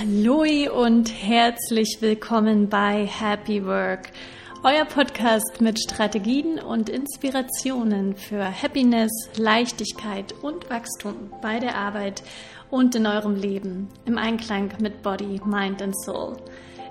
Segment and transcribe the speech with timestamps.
[0.00, 0.46] Hallo
[0.82, 4.12] und herzlich willkommen bei Happy Work,
[4.62, 12.22] euer Podcast mit Strategien und Inspirationen für Happiness, Leichtigkeit und Wachstum bei der Arbeit
[12.70, 16.38] und in eurem Leben im Einklang mit Body, Mind und Soul.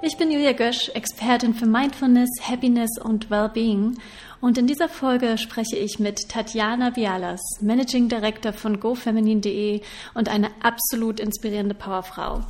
[0.03, 3.97] Ich bin Julia Gösch, Expertin für Mindfulness, Happiness und Wellbeing
[4.39, 9.81] und in dieser Folge spreche ich mit Tatjana Bialas, Managing Director von GoFeminine.de
[10.13, 12.43] und eine absolut inspirierende Powerfrau.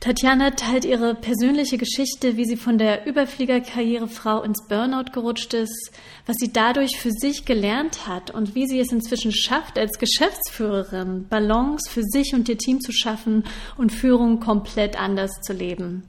[0.00, 5.90] Tatjana teilt ihre persönliche Geschichte, wie sie von der Überfliegerkarrierefrau ins Burnout gerutscht ist,
[6.24, 11.26] was sie dadurch für sich gelernt hat und wie sie es inzwischen schafft, als Geschäftsführerin
[11.28, 13.42] Balance für sich und ihr Team zu schaffen
[13.76, 16.04] und Führung komplett anders zu leben.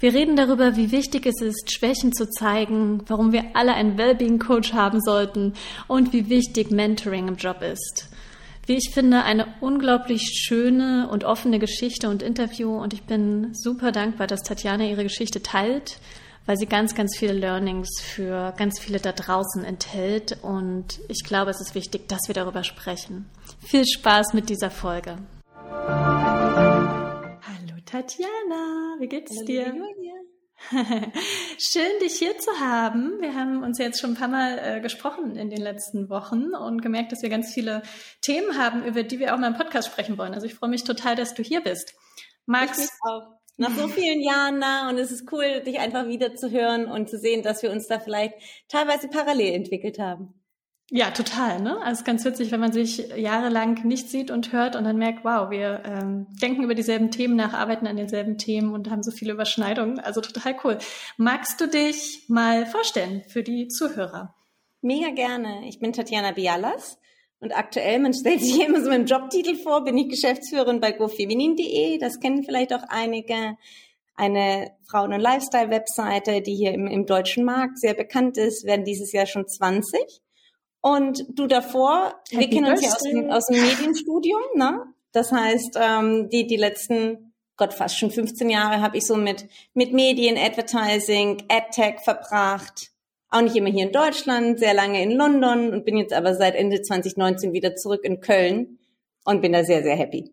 [0.00, 4.72] Wir reden darüber, wie wichtig es ist, Schwächen zu zeigen, warum wir alle einen Wellbeing-Coach
[4.72, 5.52] haben sollten
[5.86, 8.08] und wie wichtig Mentoring im Job ist.
[8.70, 13.90] Wie ich finde, eine unglaublich schöne und offene Geschichte und Interview und ich bin super
[13.90, 15.98] dankbar, dass Tatjana ihre Geschichte teilt,
[16.46, 21.50] weil sie ganz, ganz viele Learnings für ganz viele da draußen enthält und ich glaube,
[21.50, 23.28] es ist wichtig, dass wir darüber sprechen.
[23.58, 25.18] Viel Spaß mit dieser Folge.
[27.86, 29.74] Tatjana, wie geht's Hallo, dir?
[31.58, 33.20] Schön, dich hier zu haben.
[33.20, 36.82] Wir haben uns jetzt schon ein paar Mal äh, gesprochen in den letzten Wochen und
[36.82, 37.82] gemerkt, dass wir ganz viele
[38.20, 40.34] Themen haben, über die wir auch mal im Podcast sprechen wollen.
[40.34, 41.94] Also ich freue mich total, dass du hier bist.
[42.46, 42.88] Max.
[43.56, 47.10] Nach so vielen Jahren na und es ist cool, dich einfach wieder zu hören und
[47.10, 48.34] zu sehen, dass wir uns da vielleicht
[48.68, 50.39] teilweise parallel entwickelt haben.
[50.92, 51.60] Ja, total.
[51.60, 51.80] Ne?
[51.82, 55.48] Also ganz witzig, wenn man sich jahrelang nicht sieht und hört und dann merkt, wow,
[55.48, 59.32] wir ähm, denken über dieselben Themen nach, arbeiten an denselben Themen und haben so viele
[59.32, 60.00] Überschneidungen.
[60.00, 60.78] Also total cool.
[61.16, 64.34] Magst du dich mal vorstellen für die Zuhörer?
[64.80, 65.68] Mega gerne.
[65.68, 66.98] Ich bin Tatjana Bialas
[67.38, 71.98] und aktuell, man stellt sich immer so einen Jobtitel vor, bin ich Geschäftsführerin bei gofeminin.de.
[71.98, 73.56] Das kennen vielleicht auch einige
[74.16, 79.12] eine Frauen- und Lifestyle-Webseite, die hier im, im deutschen Markt sehr bekannt ist, werden dieses
[79.12, 80.20] Jahr schon 20.
[80.80, 84.84] Und du davor, Happy wir kennen uns ja aus dem, aus dem Medienstudium, ne?
[85.12, 89.46] Das heißt, ähm, die, die letzten, Gott, fast schon 15 Jahre habe ich so mit,
[89.74, 92.92] mit Medien, Advertising, AdTech verbracht.
[93.28, 96.54] Auch nicht immer hier in Deutschland, sehr lange in London und bin jetzt aber seit
[96.54, 98.78] Ende 2019 wieder zurück in Köln
[99.24, 100.32] und bin da sehr, sehr happy.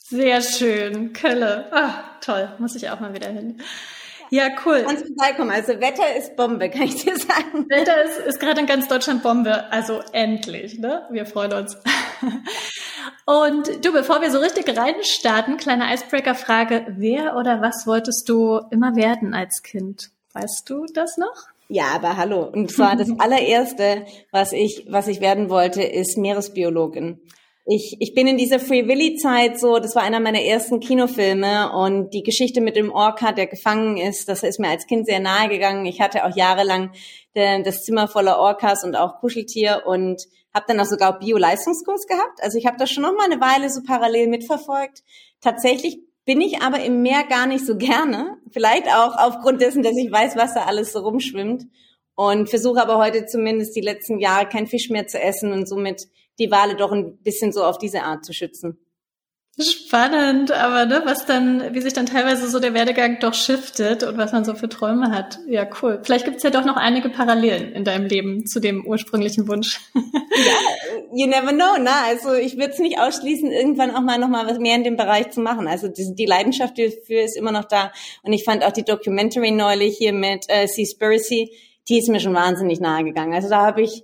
[0.00, 1.12] Sehr schön.
[1.14, 1.72] Kölle.
[1.72, 2.50] Ah, toll.
[2.58, 3.62] Muss ich auch mal wieder hin.
[4.34, 4.82] Ja, cool.
[4.84, 5.52] Kannst vorbeikommen.
[5.52, 7.66] Also Wetter ist Bombe, kann ich dir sagen.
[7.68, 9.70] Wetter ist, ist gerade in ganz Deutschland Bombe.
[9.70, 11.06] Also endlich, ne?
[11.10, 11.78] Wir freuen uns.
[13.26, 16.84] Und du, bevor wir so richtig reinstarten, kleine Icebreaker-Frage.
[16.98, 20.10] Wer oder was wolltest du immer werden als Kind?
[20.32, 21.46] Weißt du das noch?
[21.68, 22.42] Ja, aber hallo.
[22.42, 27.20] Und zwar das allererste, was ich, was ich werden wollte, ist Meeresbiologin
[27.66, 31.72] ich, ich bin in dieser Free Willy Zeit so, das war einer meiner ersten Kinofilme
[31.72, 35.20] und die Geschichte mit dem Orca, der gefangen ist, das ist mir als Kind sehr
[35.20, 35.86] nahe gegangen.
[35.86, 36.92] Ich hatte auch jahrelang
[37.34, 42.42] das Zimmer voller Orcas und auch Kuscheltier und habe dann auch sogar Bio-Leistungskurs gehabt.
[42.42, 45.02] Also ich habe das schon noch mal eine Weile so parallel mitverfolgt.
[45.40, 48.36] Tatsächlich bin ich aber im Meer gar nicht so gerne.
[48.52, 51.64] Vielleicht auch aufgrund dessen, dass ich weiß, was da alles so rumschwimmt.
[52.14, 56.06] Und versuche aber heute zumindest die letzten Jahre kein Fisch mehr zu essen und somit
[56.38, 58.78] die Wale doch ein bisschen so auf diese Art zu schützen.
[59.60, 64.18] Spannend, aber ne, was dann, wie sich dann teilweise so der Werdegang doch shiftet und
[64.18, 65.38] was man so für Träume hat.
[65.46, 66.00] Ja, cool.
[66.02, 69.80] Vielleicht gibt es ja doch noch einige Parallelen in deinem Leben zu dem ursprünglichen Wunsch.
[69.94, 71.92] ja, you never know, ne?
[72.08, 74.96] Also ich würde es nicht ausschließen, irgendwann auch mal noch mal was mehr in dem
[74.96, 75.68] Bereich zu machen.
[75.68, 77.92] Also die, die Leidenschaft dafür ist immer noch da.
[78.24, 81.52] Und ich fand auch die Documentary neulich hier mit äh, Seaspiracy,
[81.88, 83.34] die ist mir schon wahnsinnig nahe gegangen.
[83.34, 84.02] Also da habe ich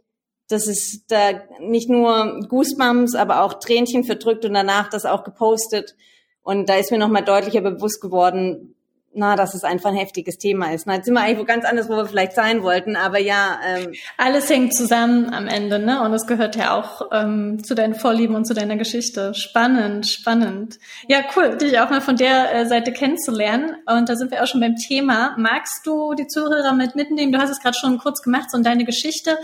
[0.51, 5.95] das ist da nicht nur Goosebumps, aber auch Tränchen verdrückt und danach das auch gepostet.
[6.43, 8.75] Und da ist mir nochmal deutlicher bewusst geworden,
[9.13, 10.87] na, dass es einfach ein heftiges Thema ist.
[10.87, 13.59] Na, jetzt sind wir eigentlich wo ganz anders, wo wir vielleicht sein wollten, aber ja.
[13.67, 16.03] Ähm, Alles hängt zusammen am Ende, ne?
[16.03, 19.35] Und es gehört ja auch ähm, zu deinen Vorlieben und zu deiner Geschichte.
[19.35, 20.79] Spannend, spannend.
[21.09, 23.77] Ja, cool, dich auch mal von der äh, Seite kennenzulernen.
[23.87, 25.35] Und da sind wir auch schon beim Thema.
[25.37, 27.33] Magst du die Zuhörer mit mitnehmen?
[27.33, 29.39] Du hast es gerade schon kurz gemacht, so in deine Geschichte.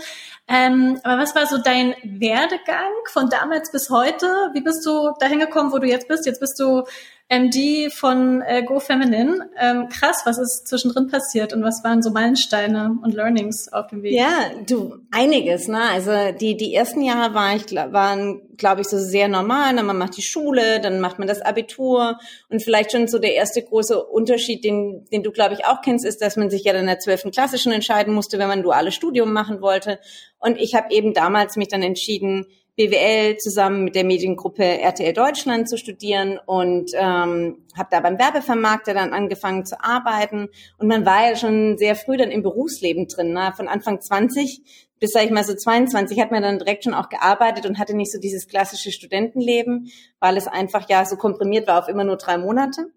[0.47, 4.27] Ähm, aber was war so dein Werdegang von damals bis heute?
[4.53, 6.25] Wie bist du dahin gekommen, wo du jetzt bist?
[6.25, 6.83] Jetzt bist du
[7.29, 9.49] MD von äh, Go Feminine.
[9.59, 14.01] Ähm, krass, was ist zwischendrin passiert und was waren so Meilensteine und Learnings auf dem
[14.01, 14.13] Weg?
[14.13, 15.81] Ja, du, einiges, ne?
[15.91, 19.73] Also die, die ersten Jahre war ich, waren, glaube ich, so sehr normal.
[19.73, 19.83] Ne?
[19.83, 22.17] Man macht die Schule, dann macht man das Abitur
[22.49, 26.05] und vielleicht schon so der erste große Unterschied, den, den du, glaube ich, auch kennst,
[26.05, 28.63] ist, dass man sich ja dann in der zwölften Klasse schon entscheiden musste, wenn man
[28.63, 29.99] duales Studium machen wollte.
[30.39, 32.45] Und ich habe eben damals mich dann entschieden,
[32.77, 38.93] BWL zusammen mit der Mediengruppe RTL Deutschland zu studieren und ähm, habe da beim Werbevermarkter
[38.93, 40.49] dann angefangen zu arbeiten.
[40.77, 43.33] Und man war ja schon sehr früh dann im Berufsleben drin.
[43.33, 43.51] Ne?
[43.57, 47.09] Von Anfang 20 bis, sag ich mal, so 22 hat man dann direkt schon auch
[47.09, 51.79] gearbeitet und hatte nicht so dieses klassische Studentenleben, weil es einfach ja so komprimiert war
[51.79, 52.91] auf immer nur drei Monate.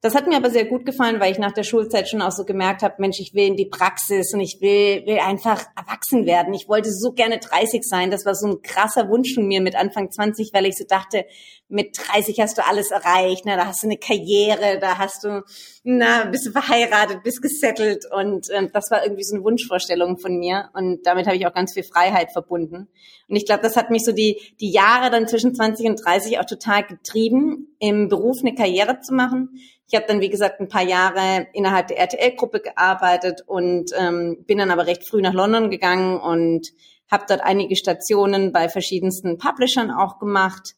[0.00, 2.44] Das hat mir aber sehr gut gefallen, weil ich nach der Schulzeit schon auch so
[2.44, 6.54] gemerkt habe, Mensch, ich will in die Praxis und ich will, will einfach erwachsen werden.
[6.54, 8.10] Ich wollte so gerne 30 sein.
[8.10, 11.24] Das war so ein krasser Wunsch von mir mit Anfang 20, weil ich so dachte,
[11.68, 15.42] mit 30 hast du alles erreicht, na, da hast du eine Karriere, da hast du,
[15.82, 20.38] na, bist du verheiratet, bist gesettelt und ähm, das war irgendwie so eine Wunschvorstellung von
[20.38, 22.88] mir und damit habe ich auch ganz viel Freiheit verbunden.
[23.28, 26.38] Und ich glaube, das hat mich so die, die Jahre dann zwischen 20 und 30
[26.38, 29.60] auch total getrieben, im Beruf eine Karriere zu machen.
[29.88, 34.58] Ich habe dann, wie gesagt, ein paar Jahre innerhalb der RTL-Gruppe gearbeitet und ähm, bin
[34.58, 36.68] dann aber recht früh nach London gegangen und
[37.10, 40.76] habe dort einige Stationen bei verschiedensten Publishern auch gemacht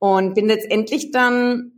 [0.00, 1.72] und bin letztendlich dann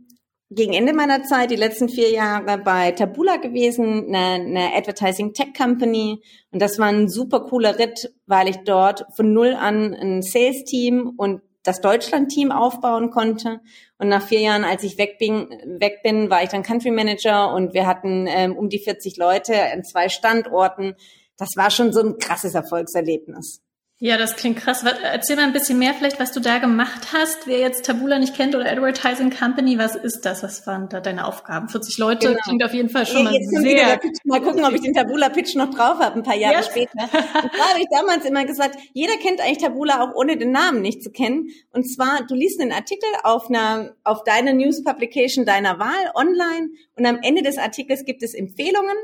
[0.49, 5.53] gegen Ende meiner Zeit, die letzten vier Jahre bei Tabula gewesen, eine, eine Advertising Tech
[5.55, 6.23] Company.
[6.51, 11.13] Und das war ein super cooler Ritt, weil ich dort von null an ein Sales-Team
[11.17, 13.61] und das Deutschland-Team aufbauen konnte.
[13.97, 15.49] Und nach vier Jahren, als ich weg bin,
[15.79, 19.53] weg bin, war ich dann Country Manager und wir hatten ähm, um die 40 Leute
[19.73, 20.95] in zwei Standorten.
[21.37, 23.61] Das war schon so ein krasses Erfolgserlebnis.
[24.05, 24.83] Ja, das klingt krass.
[24.83, 27.47] Erzähl mal ein bisschen mehr vielleicht, was du da gemacht hast.
[27.47, 30.43] Wer jetzt Tabula nicht kennt oder Advertising Company, was ist das?
[30.43, 31.69] Was waren da deine Aufgaben?
[31.69, 32.39] 40 Leute genau.
[32.43, 34.01] klingt auf jeden Fall schon mal jetzt sehr...
[34.25, 36.65] Mal gucken, ob ich den Tabula-Pitch noch drauf habe, ein paar Jahre yes.
[36.65, 36.99] später.
[37.01, 40.81] Und da habe ich damals immer gesagt, jeder kennt eigentlich Tabula auch ohne den Namen
[40.81, 41.47] nicht zu kennen.
[41.71, 47.05] Und zwar, du liest einen Artikel auf einer, auf deiner News-Publication deiner Wahl online und
[47.05, 48.97] am Ende des Artikels gibt es Empfehlungen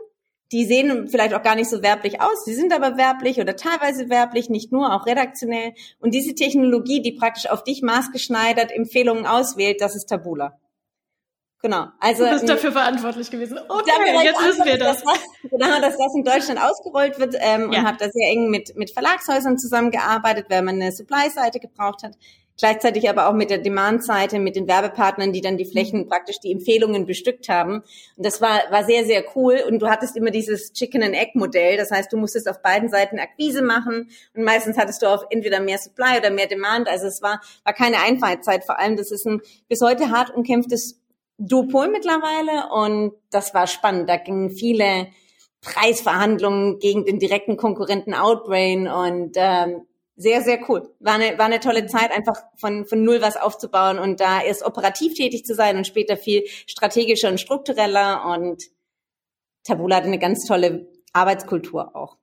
[0.52, 4.10] die sehen vielleicht auch gar nicht so werblich aus, die sind aber werblich oder teilweise
[4.10, 5.74] werblich, nicht nur, auch redaktionell.
[6.00, 10.58] Und diese Technologie, die praktisch auf dich maßgeschneidert Empfehlungen auswählt, das ist Tabula.
[11.62, 11.88] Genau.
[12.00, 13.60] Also du bist dafür verantwortlich gewesen.
[13.68, 13.92] Okay,
[14.24, 15.04] jetzt wissen wir das.
[15.04, 15.20] das
[15.50, 17.80] genau, dass das in Deutschland ausgerollt wird ähm, ja.
[17.80, 22.16] und habe da sehr eng mit mit Verlagshäusern zusammengearbeitet, weil man eine Supply-Seite gebraucht hat
[22.60, 26.10] gleichzeitig aber auch mit der Demand-Seite, mit den Werbepartnern, die dann die Flächen mhm.
[26.10, 27.82] praktisch die Empfehlungen bestückt haben.
[28.16, 29.64] Und das war, war sehr, sehr cool.
[29.68, 31.78] Und du hattest immer dieses Chicken and Egg Modell.
[31.78, 34.10] Das heißt, du musstest auf beiden Seiten Akquise machen.
[34.36, 36.88] Und meistens hattest du auch entweder mehr Supply oder mehr Demand.
[36.88, 38.66] Also es war, war keine Einfallzeit.
[38.66, 41.00] Vor allem, das ist ein bis heute hart umkämpftes
[41.38, 42.70] Duopol mittlerweile.
[42.74, 44.10] Und das war spannend.
[44.10, 45.08] Da gingen viele
[45.62, 49.86] Preisverhandlungen gegen den direkten Konkurrenten Outbrain und ähm,
[50.20, 50.94] sehr, sehr cool.
[51.00, 54.64] War eine, war eine tolle Zeit, einfach von, von null was aufzubauen und da erst
[54.64, 58.62] operativ tätig zu sein und später viel strategischer und struktureller und
[59.64, 62.19] Tabula hat eine ganz tolle Arbeitskultur auch.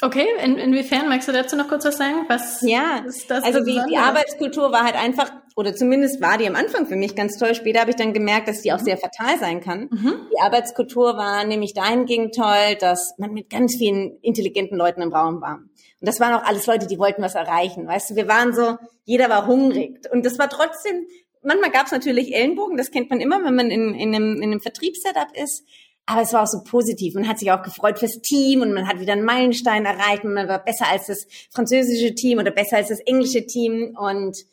[0.00, 2.24] Okay, in, inwiefern magst du dazu noch kurz was sagen?
[2.28, 6.46] Was ja, ist das also die, die Arbeitskultur war halt einfach, oder zumindest war die
[6.48, 7.54] am Anfang für mich ganz toll.
[7.54, 8.84] Später habe ich dann gemerkt, dass die auch mhm.
[8.84, 9.88] sehr fatal sein kann.
[9.90, 10.28] Mhm.
[10.32, 15.40] Die Arbeitskultur war nämlich dahingehend toll, dass man mit ganz vielen intelligenten Leuten im Raum
[15.40, 15.58] war.
[15.58, 17.86] Und das waren auch alles Leute, die wollten was erreichen.
[17.86, 20.00] Weißt du, wir waren so, jeder war hungrig.
[20.10, 21.06] Und das war trotzdem,
[21.42, 24.50] manchmal gab es natürlich Ellenbogen, das kennt man immer, wenn man in, in einem, in
[24.50, 25.64] einem Vertriebssetup ist.
[26.06, 27.14] Aber es war auch so positiv.
[27.14, 30.34] Man hat sich auch gefreut fürs Team und man hat wieder einen Meilenstein erreicht und
[30.34, 33.96] man war besser als das französische Team oder besser als das englische Team.
[33.96, 34.44] Und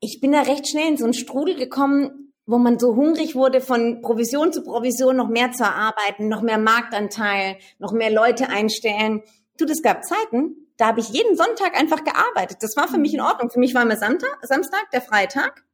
[0.00, 3.60] ich bin da recht schnell in so einen Strudel gekommen, wo man so hungrig wurde,
[3.60, 9.22] von Provision zu Provision noch mehr zu erarbeiten, noch mehr Marktanteil, noch mehr Leute einstellen.
[9.56, 12.58] Du, das gab Zeiten, da habe ich jeden Sonntag einfach gearbeitet.
[12.60, 13.50] Das war für mich in Ordnung.
[13.50, 15.64] Für mich war immer Samstag, Samstag der Freitag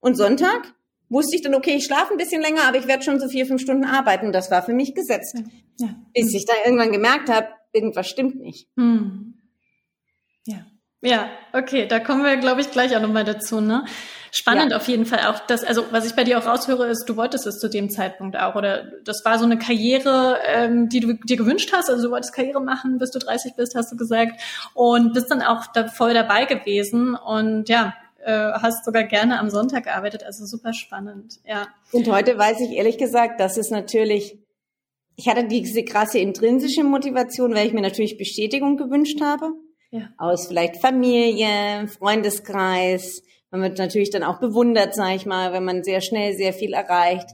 [0.00, 0.74] und Sonntag
[1.08, 3.46] wusste ich dann, okay, ich schlafe ein bisschen länger, aber ich werde schon so vier,
[3.46, 4.32] fünf Stunden arbeiten.
[4.32, 5.36] Das war für mich gesetzt.
[5.78, 5.88] Ja.
[6.14, 8.68] Bis ich da irgendwann gemerkt habe, irgendwas stimmt nicht.
[8.76, 9.34] Hm.
[10.46, 10.66] Ja.
[11.02, 13.60] Ja, okay, da kommen wir, glaube ich, gleich auch nochmal dazu.
[13.60, 13.84] Ne?
[14.32, 14.76] Spannend ja.
[14.76, 15.38] auf jeden Fall auch.
[15.46, 18.36] Das, also was ich bei dir auch raushöre, ist, du wolltest es zu dem Zeitpunkt
[18.36, 18.54] auch.
[18.54, 21.90] Oder das war so eine Karriere, ähm, die du dir gewünscht hast.
[21.90, 24.40] Also du wolltest Karriere machen, bis du 30 bist, hast du gesagt.
[24.74, 27.14] Und bist dann auch da voll dabei gewesen.
[27.14, 27.94] Und ja,
[28.26, 30.24] äh, hast sogar gerne am Sonntag gearbeitet.
[30.24, 31.68] Also super spannend, ja.
[31.92, 34.36] Und heute weiß ich ehrlich gesagt, dass es natürlich,
[35.14, 39.52] ich hatte diese krasse intrinsische Motivation, weil ich mir natürlich Bestätigung gewünscht habe.
[39.92, 40.10] Ja.
[40.18, 45.84] Aus vielleicht Familie, Freundeskreis, man wird natürlich dann auch bewundert, sag ich mal, wenn man
[45.84, 47.28] sehr schnell sehr viel erreicht.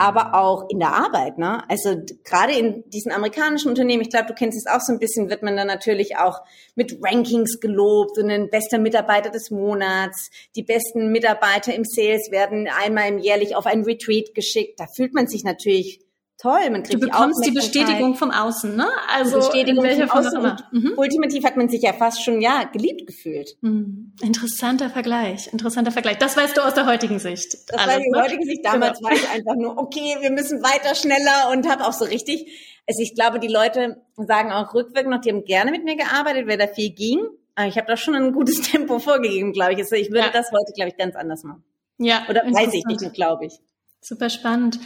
[0.00, 1.62] Aber auch in der Arbeit, ne?
[1.68, 5.28] Also gerade in diesen amerikanischen Unternehmen, ich glaube, du kennst es auch so ein bisschen,
[5.28, 6.40] wird man dann natürlich auch
[6.74, 10.30] mit Rankings gelobt und ein bester Mitarbeiter des Monats.
[10.56, 14.80] Die besten Mitarbeiter im Sales werden einmal im jährlich auf ein Retreat geschickt.
[14.80, 16.00] Da fühlt man sich natürlich
[16.40, 16.70] toll.
[16.70, 18.88] Man kriegt du bekommst die, die Bestätigung vom Außen, ne?
[19.12, 20.56] Also die Bestätigung vom Außen.
[20.72, 20.94] Mhm.
[20.96, 23.56] Ultimativ hat man sich ja fast schon ja geliebt gefühlt.
[23.60, 24.12] Mhm.
[24.22, 26.18] Interessanter Vergleich, interessanter Vergleich.
[26.18, 27.54] Das weißt du aus der heutigen Sicht.
[27.68, 28.22] Das alles, war die ne?
[28.22, 28.64] heutige Sicht.
[28.64, 29.10] Damals genau.
[29.10, 32.46] war ich einfach nur okay, wir müssen weiter, schneller und habe auch so richtig.
[32.88, 36.48] Also ich glaube, die Leute sagen auch rückwirkend noch, die haben gerne mit mir gearbeitet,
[36.48, 37.20] weil da viel ging.
[37.54, 39.78] Aber ich habe da schon ein gutes Tempo vorgegeben, glaube ich.
[39.78, 40.30] Also ich würde ja.
[40.32, 41.62] das heute, glaube ich, ganz anders machen.
[41.98, 42.22] Ja.
[42.28, 43.60] Oder weiß ich nicht, glaube ich.
[44.00, 44.80] Super spannend.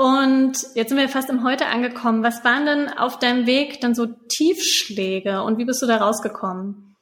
[0.00, 2.22] Und jetzt sind wir fast im Heute angekommen.
[2.22, 6.96] Was waren denn auf deinem Weg dann so Tiefschläge und wie bist du da rausgekommen?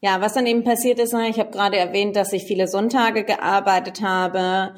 [0.00, 4.00] Ja, was dann eben passiert ist, ich habe gerade erwähnt, dass ich viele Sonntage gearbeitet
[4.00, 4.74] habe.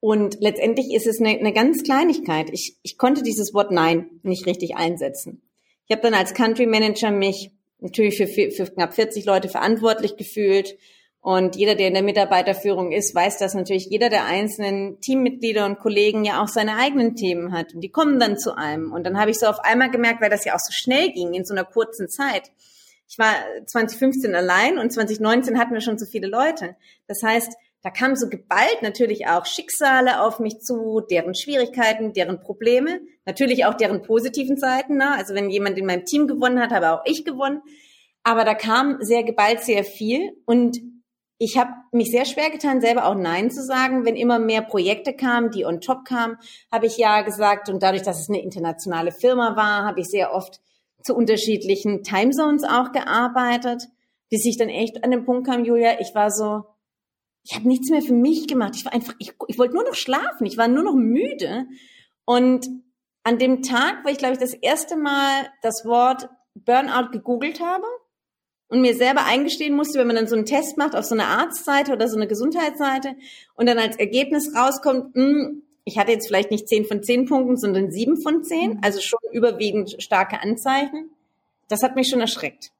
[0.00, 2.50] Und letztendlich ist es eine, eine ganz Kleinigkeit.
[2.52, 5.40] Ich, ich konnte dieses Wort Nein nicht richtig einsetzen.
[5.86, 10.76] Ich habe dann als Country Manager mich natürlich für, für knapp 40 Leute verantwortlich gefühlt
[11.24, 15.78] und jeder, der in der Mitarbeiterführung ist, weiß, dass natürlich jeder der einzelnen Teammitglieder und
[15.78, 17.72] Kollegen ja auch seine eigenen Themen hat.
[17.72, 18.92] Und die kommen dann zu einem.
[18.92, 21.32] Und dann habe ich so auf einmal gemerkt, weil das ja auch so schnell ging
[21.32, 22.52] in so einer kurzen Zeit.
[23.08, 23.32] Ich war
[23.64, 26.76] 2015 allein und 2019 hatten wir schon so viele Leute.
[27.06, 32.38] Das heißt, da kamen so geballt natürlich auch Schicksale auf mich zu, deren Schwierigkeiten, deren
[32.38, 34.98] Probleme, natürlich auch deren positiven Seiten.
[34.98, 35.16] Ne?
[35.16, 37.62] Also wenn jemand in meinem Team gewonnen hat, habe auch ich gewonnen.
[38.24, 40.93] Aber da kam sehr geballt sehr viel und
[41.38, 44.04] ich habe mich sehr schwer getan, selber auch Nein zu sagen.
[44.04, 46.36] Wenn immer mehr Projekte kamen, die on top kamen,
[46.70, 47.68] habe ich Ja gesagt.
[47.68, 50.60] Und dadurch, dass es eine internationale Firma war, habe ich sehr oft
[51.02, 53.88] zu unterschiedlichen Timezones auch gearbeitet,
[54.30, 56.64] bis ich dann echt an den Punkt kam, Julia, ich war so,
[57.42, 58.74] ich habe nichts mehr für mich gemacht.
[58.76, 60.46] Ich war einfach, ich, ich wollte nur noch schlafen.
[60.46, 61.66] Ich war nur noch müde.
[62.24, 62.68] Und
[63.22, 67.86] an dem Tag, wo ich, glaube ich, das erste Mal das Wort Burnout gegoogelt habe,
[68.68, 71.28] und mir selber eingestehen musste, wenn man dann so einen Test macht auf so einer
[71.28, 73.14] Arztseite oder so eine Gesundheitsseite
[73.54, 77.26] und dann als Ergebnis rauskommt, mh, hm, ich hatte jetzt vielleicht nicht zehn von zehn
[77.26, 78.80] Punkten, sondern sieben von zehn, mhm.
[78.82, 81.10] also schon überwiegend starke Anzeichen.
[81.68, 82.72] Das hat mich schon erschreckt.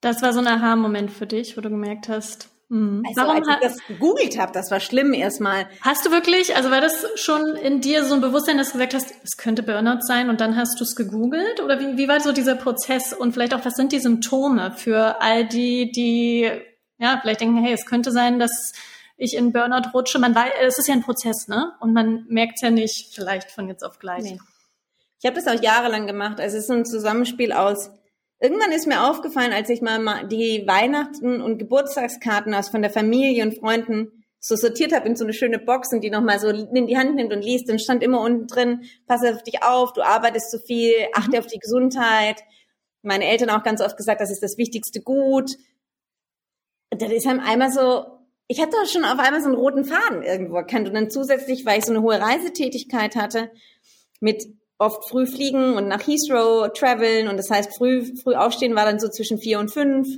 [0.00, 3.02] Das war so ein Aha-Moment für dich, wo du gemerkt hast, Mhm.
[3.06, 5.68] Also, Warum als ich das gegoogelt habe, das war schlimm erstmal.
[5.80, 8.94] Hast du wirklich, also war das schon in dir so ein Bewusstsein, dass du gesagt
[8.94, 11.62] hast, es könnte Burnout sein und dann hast du es gegoogelt?
[11.62, 15.20] Oder wie, wie war so dieser Prozess und vielleicht auch, was sind die Symptome für
[15.22, 16.50] all die, die
[16.98, 18.72] ja vielleicht denken, hey, es könnte sein, dass
[19.16, 20.18] ich in Burnout rutsche.
[20.18, 21.72] Man weiß, es ist ja ein Prozess, ne?
[21.80, 24.22] Und man merkt es ja nicht vielleicht von jetzt auf gleich.
[24.22, 24.38] Nee.
[25.20, 26.38] Ich habe das auch jahrelang gemacht.
[26.40, 27.90] Also es ist ein Zusammenspiel aus
[28.40, 33.42] Irgendwann ist mir aufgefallen, als ich mal die Weihnachten- und Geburtstagskarten aus von der Familie
[33.42, 36.86] und Freunden so sortiert habe in so eine schöne Box und die nochmal so in
[36.86, 40.02] die Hand nimmt und liest, dann stand immer unten drin, pass auf dich auf, du
[40.02, 41.38] arbeitest zu viel, achte mhm.
[41.38, 42.42] auf die Gesundheit.
[43.02, 45.56] Meine Eltern auch ganz oft gesagt, das ist das wichtigste Gut.
[46.90, 48.04] Und dann ist einem einmal so,
[48.46, 50.88] ich hatte schon auf einmal so einen roten Faden irgendwo erkannt.
[50.88, 53.50] Und dann zusätzlich, weil ich so eine hohe Reisetätigkeit hatte,
[54.20, 54.46] mit
[54.78, 59.00] oft früh fliegen und nach Heathrow traveln und das heißt früh früh aufstehen war dann
[59.00, 60.08] so zwischen vier und fünf,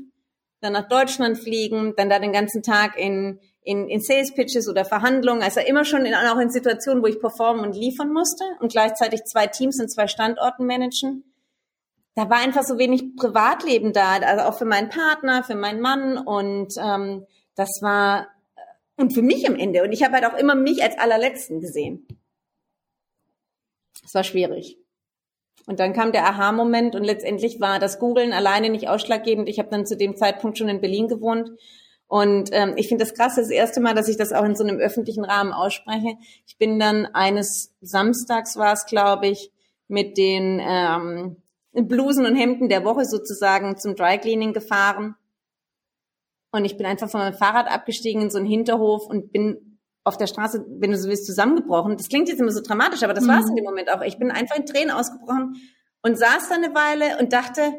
[0.60, 4.84] dann nach Deutschland fliegen, dann da den ganzen Tag in in, in Sales Pitches oder
[4.84, 8.72] Verhandlungen, also immer schon in, auch in Situationen, wo ich performen und liefern musste und
[8.72, 11.24] gleichzeitig zwei Teams und zwei Standorten managen.
[12.14, 16.18] Da war einfach so wenig Privatleben da, also auch für meinen Partner, für meinen Mann
[16.18, 18.28] und ähm, das war
[18.96, 19.82] und für mich am Ende.
[19.82, 22.06] Und ich habe halt auch immer mich als allerletzten gesehen.
[24.04, 24.78] Es war schwierig.
[25.66, 29.48] Und dann kam der Aha-Moment und letztendlich war das Googlen alleine nicht ausschlaggebend.
[29.48, 31.50] Ich habe dann zu dem Zeitpunkt schon in Berlin gewohnt.
[32.06, 34.64] Und ähm, ich finde das krass, das erste Mal, dass ich das auch in so
[34.64, 36.16] einem öffentlichen Rahmen ausspreche.
[36.44, 39.52] Ich bin dann eines Samstags war es, glaube ich,
[39.86, 41.36] mit den ähm,
[41.72, 45.14] Blusen und Hemden der Woche sozusagen zum Dry Cleaning gefahren.
[46.50, 49.69] Und ich bin einfach von meinem Fahrrad abgestiegen in so einen Hinterhof und bin
[50.04, 51.96] auf der Straße, wenn du so willst, zusammengebrochen.
[51.96, 53.28] Das klingt jetzt immer so dramatisch, aber das mhm.
[53.28, 54.02] war es in dem Moment auch.
[54.02, 55.56] Ich bin einfach in Tränen ausgebrochen
[56.02, 57.72] und saß da eine Weile und dachte,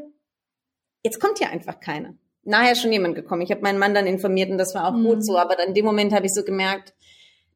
[1.03, 2.13] jetzt kommt hier einfach keiner.
[2.43, 3.41] Nachher schon jemand gekommen.
[3.41, 5.03] Ich habe meinen Mann dann informiert und das war auch mhm.
[5.03, 5.37] gut so.
[5.37, 6.93] Aber dann in dem Moment habe ich so gemerkt,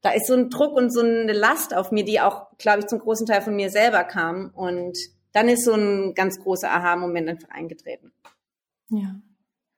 [0.02, 2.88] da ist so ein Druck und so eine Last auf mir, die auch, glaube ich,
[2.88, 4.52] zum großen Teil von mir selber kam.
[4.54, 4.98] Und
[5.32, 8.12] dann ist so ein ganz großer Aha-Moment einfach eingetreten.
[8.90, 9.16] Ja.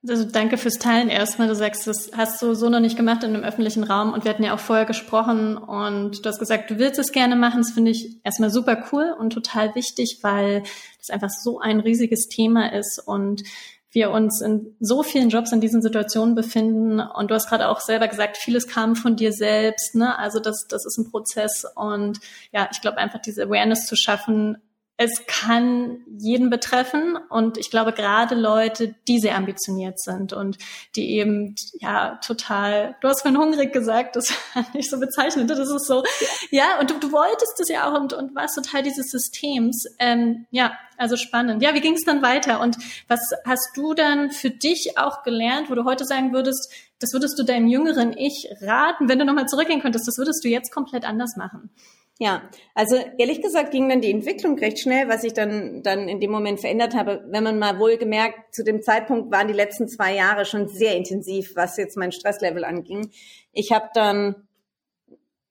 [0.08, 1.48] Also danke fürs Teilen erstmal.
[1.48, 4.30] Du sagst, das hast du so noch nicht gemacht in einem öffentlichen Raum und wir
[4.30, 7.62] hatten ja auch vorher gesprochen und du hast gesagt, du willst es gerne machen.
[7.62, 10.64] Das finde ich erstmal super cool und total wichtig, weil
[11.00, 13.44] das einfach so ein riesiges Thema ist und
[13.92, 17.00] wir uns in so vielen Jobs in diesen Situationen befinden.
[17.00, 19.96] Und du hast gerade auch selber gesagt, vieles kam von dir selbst.
[19.96, 20.18] Ne?
[20.20, 21.66] Also das, das ist ein Prozess.
[21.76, 22.20] Und
[22.52, 24.58] ja, ich glaube einfach diese Awareness zu schaffen,
[25.00, 30.58] es kann jeden betreffen und ich glaube gerade Leute, die sehr ambitioniert sind und
[30.96, 35.60] die eben ja total, du hast von hungrig gesagt, das fand ich so bezeichnet, das
[35.60, 36.04] ist so,
[36.50, 39.86] ja, und du, du wolltest es ja auch und, und warst total dieses Systems.
[40.00, 41.62] Ähm, ja, also spannend.
[41.62, 42.78] Ja, wie ging es dann weiter und
[43.08, 47.38] was hast du dann für dich auch gelernt, wo du heute sagen würdest, das würdest
[47.38, 51.06] du deinem jüngeren Ich raten, wenn du nochmal zurückgehen könntest, das würdest du jetzt komplett
[51.06, 51.70] anders machen?
[52.20, 56.20] Ja, also ehrlich gesagt ging dann die Entwicklung recht schnell, was ich dann, dann in
[56.20, 57.24] dem Moment verändert habe.
[57.30, 61.56] Wenn man mal wohlgemerkt, zu dem Zeitpunkt waren die letzten zwei Jahre schon sehr intensiv,
[61.56, 63.12] was jetzt mein Stresslevel anging.
[63.52, 64.48] Ich habe dann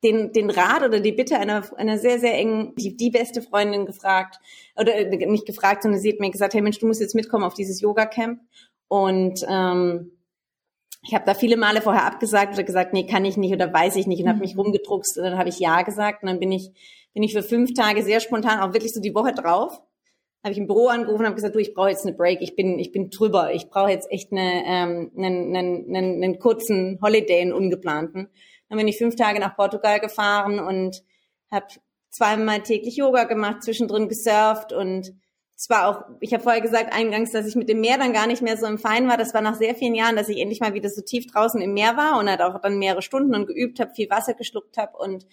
[0.03, 3.87] den, den Rat oder die Bitte einer, einer sehr, sehr engen, die, die beste Freundin
[3.87, 4.39] gefragt,
[4.77, 7.45] oder äh, nicht gefragt, sondern sie hat mir gesagt, hey Mensch, du musst jetzt mitkommen
[7.45, 8.41] auf dieses Yoga-Camp.
[8.89, 10.16] Und ähm,
[11.07, 13.97] ich habe da viele Male vorher abgesagt oder gesagt, nee, kann ich nicht oder weiß
[13.97, 14.61] ich nicht und habe mich mhm.
[14.61, 16.71] rumgedruckst und dann habe ich ja gesagt und dann bin ich
[17.15, 19.81] bin ich für fünf Tage sehr spontan auch wirklich so die Woche drauf
[20.47, 22.55] habe ich im Büro angerufen und habe gesagt, du, ich brauche jetzt eine Break, ich
[22.55, 27.01] bin ich bin drüber, ich brauche jetzt echt eine, ähm, einen, einen, einen, einen kurzen
[27.03, 28.29] Holiday, einen ungeplanten.
[28.69, 31.03] Dann bin ich fünf Tage nach Portugal gefahren und
[31.51, 31.67] habe
[32.11, 35.15] zweimal täglich Yoga gemacht, zwischendrin gesurft und
[35.57, 38.27] es war auch, ich habe vorher gesagt eingangs, dass ich mit dem Meer dann gar
[38.27, 39.17] nicht mehr so im Fein war.
[39.17, 41.73] Das war nach sehr vielen Jahren, dass ich endlich mal wieder so tief draußen im
[41.73, 44.99] Meer war und halt auch dann mehrere Stunden und geübt habe, viel Wasser geschluckt habe
[44.99, 45.27] und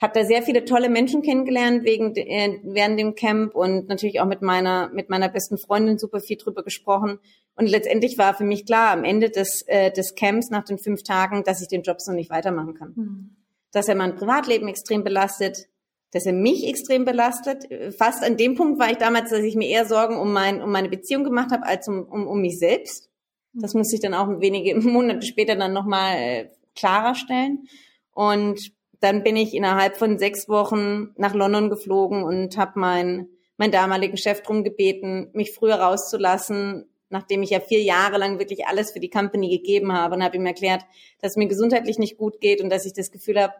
[0.00, 4.26] habe da sehr viele tolle Menschen kennengelernt wegen äh, während dem Camp und natürlich auch
[4.26, 7.20] mit meiner mit meiner besten Freundin super viel drüber gesprochen
[7.54, 11.04] und letztendlich war für mich klar am Ende des äh, des Camps nach den fünf
[11.04, 13.36] Tagen, dass ich den Job so nicht weitermachen kann, mhm.
[13.70, 15.68] dass er mein Privatleben extrem belastet,
[16.12, 17.66] dass er mich extrem belastet.
[17.96, 20.70] Fast an dem Punkt war ich damals, dass ich mir eher Sorgen um, mein, um
[20.70, 23.10] meine Beziehung gemacht habe, als um, um, um mich selbst.
[23.54, 27.66] Das musste ich dann auch wenige Monate später dann nochmal äh, klarer stellen.
[28.12, 33.72] Und dann bin ich innerhalb von sechs Wochen nach London geflogen und habe meinen meinen
[33.72, 38.90] damaligen Chef drum gebeten, mich früher rauszulassen, nachdem ich ja vier Jahre lang wirklich alles
[38.90, 40.82] für die Company gegeben habe und habe ihm erklärt,
[41.20, 43.52] dass es mir gesundheitlich nicht gut geht und dass ich das Gefühl habe,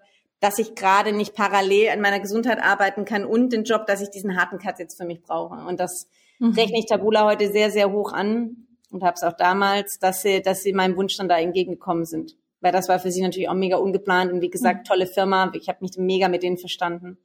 [0.42, 4.10] dass ich gerade nicht parallel an meiner Gesundheit arbeiten kann und den Job, dass ich
[4.10, 5.54] diesen harten Cut jetzt für mich brauche.
[5.54, 6.08] Und das
[6.40, 6.50] mhm.
[6.54, 10.42] rechne ich Tabula heute sehr, sehr hoch an und habe es auch damals, dass sie,
[10.42, 12.36] dass sie meinem Wunsch dann da entgegengekommen sind.
[12.60, 14.84] Weil das war für sie natürlich auch mega ungeplant und wie gesagt, mhm.
[14.84, 15.52] tolle Firma.
[15.54, 17.18] Ich habe mich mega mit denen verstanden.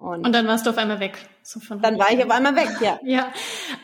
[0.00, 1.18] Und, und, dann warst du auf einmal weg.
[1.42, 2.98] So dann war ich auf einmal weg, ja.
[3.04, 3.30] ja,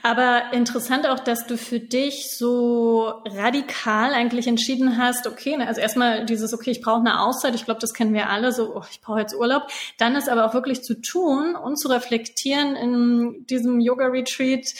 [0.02, 5.82] aber interessant auch, dass du für dich so radikal eigentlich entschieden hast, okay, ne, also
[5.82, 8.84] erstmal dieses, okay, ich brauche eine Auszeit, ich glaube, das kennen wir alle, so, oh,
[8.90, 9.64] ich brauche jetzt Urlaub.
[9.98, 14.72] Dann ist aber auch wirklich zu tun und zu reflektieren in diesem Yoga-Retreat,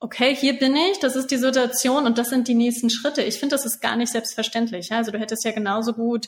[0.00, 3.22] okay, hier bin ich, das ist die Situation und das sind die nächsten Schritte.
[3.22, 4.88] Ich finde, das ist gar nicht selbstverständlich.
[4.88, 4.96] Ja?
[4.96, 6.26] Also du hättest ja genauso gut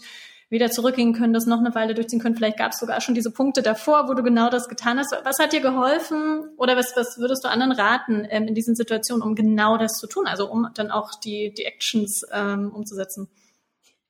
[0.53, 2.37] wieder zurückgehen können, das noch eine Weile durchziehen können.
[2.37, 5.17] Vielleicht gab es sogar schon diese Punkte davor, wo du genau das getan hast.
[5.25, 9.23] Was hat dir geholfen oder was, was würdest du anderen raten ähm, in diesen Situationen,
[9.23, 13.31] um genau das zu tun, also um dann auch die, die Actions ähm, umzusetzen?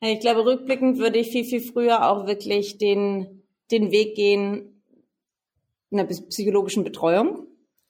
[0.01, 4.83] Ich glaube, rückblickend würde ich viel, viel früher auch wirklich den, den Weg gehen
[5.93, 7.47] einer psychologischen Betreuung.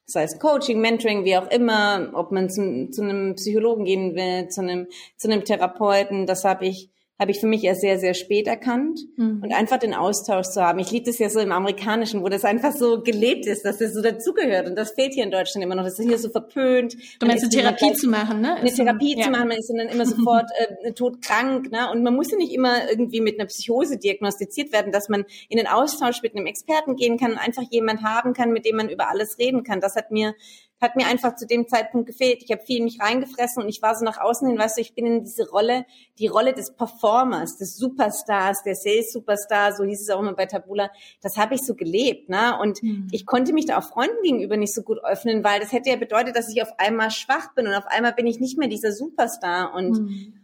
[0.07, 4.49] Das heißt Coaching, Mentoring, wie auch immer, ob man zu, zu einem Psychologen gehen will,
[4.49, 6.27] zu einem, zu einem Therapeuten.
[6.27, 9.01] Das habe ich habe ich für mich erst sehr, sehr spät erkannt.
[9.17, 9.43] Mhm.
[9.43, 10.79] Und einfach den Austausch zu haben.
[10.81, 13.95] Ich liebe das ja so im Amerikanischen, wo das einfach so gelebt ist, dass das
[13.95, 14.67] so dazugehört.
[14.69, 15.85] Und das fehlt hier in Deutschland immer noch.
[15.85, 16.97] Das ist hier so verpönt.
[17.21, 18.57] Du meinst, eine Therapie zu machen, ne?
[18.57, 19.25] Eine Therapie ja.
[19.25, 20.51] zu machen, man ist dann immer sofort
[20.83, 21.71] äh, todkrank.
[21.71, 21.91] Ne?
[21.93, 25.59] Und man muss ja nicht immer irgendwie mit einer Psychose diagnostiziert werden, dass man in
[25.59, 28.89] den Austausch mit einem Experten gehen kann und einfach jemand haben kann, mit dem man
[28.89, 29.81] über alles reden kann.
[29.81, 30.35] Das hat mir
[30.83, 32.43] hat mir einfach zu dem Zeitpunkt gefehlt.
[32.45, 34.81] Ich habe viel in mich reingefressen und ich war so nach außen hin, weißt du,
[34.81, 35.87] ich bin in diese Rolle,
[36.19, 40.91] die Rolle des Performers, des Superstars, der Sales-Superstar, so hieß es auch immer bei Tabula.
[41.23, 42.59] Das habe ich so gelebt, ne?
[42.61, 43.07] Und mhm.
[43.13, 45.97] ich konnte mich da auch Freunden gegenüber nicht so gut öffnen, weil das hätte ja
[45.97, 48.93] bedeutet, dass ich auf einmal schwach bin und auf einmal bin ich nicht mehr dieser
[48.93, 50.42] Superstar und mhm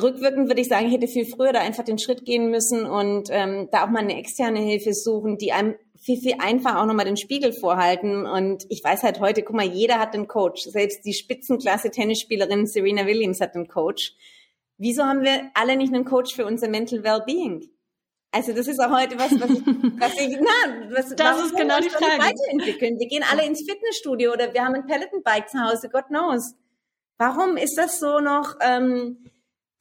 [0.00, 3.28] rückwirkend würde ich sagen, ich hätte viel früher da einfach den Schritt gehen müssen und
[3.30, 7.06] ähm, da auch mal eine externe Hilfe suchen, die einem viel, viel einfach auch nochmal
[7.06, 8.26] den Spiegel vorhalten.
[8.26, 10.62] Und ich weiß halt heute, guck mal, jeder hat einen Coach.
[10.62, 14.14] Selbst die Spitzenklasse Tennisspielerin Serena Williams hat einen Coach.
[14.78, 17.70] Wieso haben wir alle nicht einen Coach für unser Mental Wellbeing?
[18.30, 19.66] Also das ist auch heute was, was ich,
[19.98, 22.22] was ich na, was, das ist genau die Frage.
[22.22, 22.98] weiterentwickeln.
[22.98, 26.54] Wir gehen alle ins Fitnessstudio oder wir haben ein Peloton-Bike zu Hause, God knows.
[27.16, 29.24] Warum ist das so noch ähm,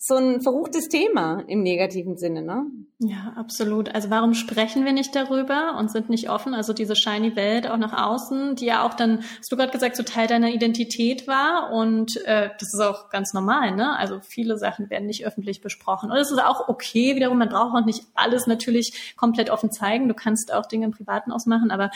[0.07, 2.67] so ein verruchtes Thema im negativen Sinne, ne?
[2.99, 3.93] Ja, absolut.
[3.93, 6.53] Also warum sprechen wir nicht darüber und sind nicht offen?
[6.53, 9.97] Also diese shiny Welt auch nach außen, die ja auch dann, hast du gerade gesagt,
[9.97, 13.97] so Teil deiner Identität war und äh, das ist auch ganz normal, ne?
[13.97, 17.37] Also viele Sachen werden nicht öffentlich besprochen und es ist auch okay wiederum.
[17.37, 20.07] Man braucht auch nicht alles natürlich komplett offen zeigen.
[20.07, 21.91] Du kannst auch Dinge im Privaten ausmachen, aber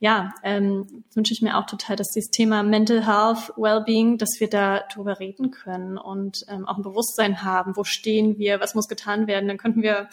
[0.00, 4.50] ja, ähm, wünsche ich mir auch total, dass dieses Thema Mental Health, Wellbeing, dass wir
[4.50, 7.74] da drüber reden können und ähm, auch ein Bewusstsein haben.
[7.74, 8.60] Wo stehen wir?
[8.60, 9.48] Was muss getan werden?
[9.48, 10.10] Dann könnten wir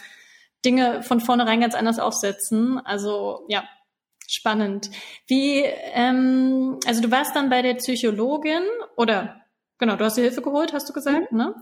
[0.66, 2.80] Dinge von vornherein ganz anders aufsetzen.
[2.86, 3.64] Also ja,
[4.28, 4.90] spannend.
[5.28, 8.64] Wie, ähm, also du warst dann bei der Psychologin
[8.96, 9.42] oder
[9.78, 11.38] genau, du hast dir Hilfe geholt, hast du gesagt, mhm.
[11.38, 11.56] ne?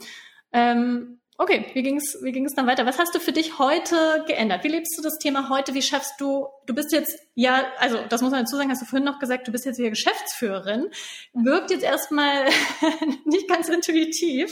[0.52, 2.88] Ähm, Okay, wie ging es wie ging's dann weiter?
[2.88, 4.64] Was hast du für dich heute geändert?
[4.64, 5.76] Wie lebst du das Thema heute?
[5.76, 8.88] Wie schaffst du, du bist jetzt, ja, also das muss man dazu sagen, hast du
[8.88, 10.90] vorhin noch gesagt, du bist jetzt wieder Geschäftsführerin.
[11.34, 12.46] Wirkt jetzt erstmal
[13.26, 14.52] nicht ganz intuitiv.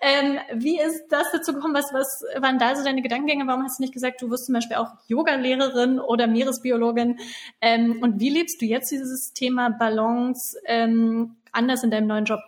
[0.00, 1.74] Ähm, wie ist das dazu gekommen?
[1.74, 3.48] Was, was waren da so deine Gedankengänge?
[3.48, 7.18] Warum hast du nicht gesagt, du wirst zum Beispiel auch Yoga-Lehrerin oder Meeresbiologin?
[7.60, 12.38] Ähm, und wie lebst du jetzt dieses Thema Balance ähm, anders in deinem neuen Job?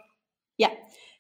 [0.57, 0.69] Ja,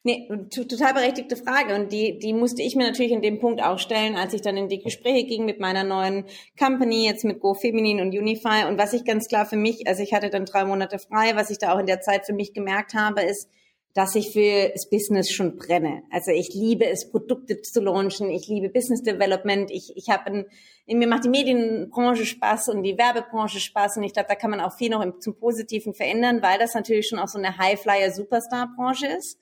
[0.04, 1.76] Nee, total berechtigte Frage.
[1.76, 4.56] Und die, die musste ich mir natürlich in dem Punkt auch stellen, als ich dann
[4.56, 6.24] in die Gespräche ging mit meiner neuen
[6.58, 8.66] Company, jetzt mit Go Feminin und Unify.
[8.66, 11.50] Und was ich ganz klar für mich, also ich hatte dann drei Monate frei, was
[11.50, 13.48] ich da auch in der Zeit für mich gemerkt habe, ist,
[13.94, 16.02] dass ich für das Business schon brenne.
[16.10, 18.30] Also ich liebe es, Produkte zu launchen.
[18.30, 19.70] Ich liebe Business Development.
[19.70, 20.46] Ich, ich habe ein,
[20.86, 23.98] mir macht die Medienbranche Spaß und die Werbebranche Spaß.
[23.98, 27.06] Und ich glaube, da kann man auch viel noch zum Positiven verändern, weil das natürlich
[27.06, 29.38] schon auch so eine Highflyer-Superstar-Branche ist.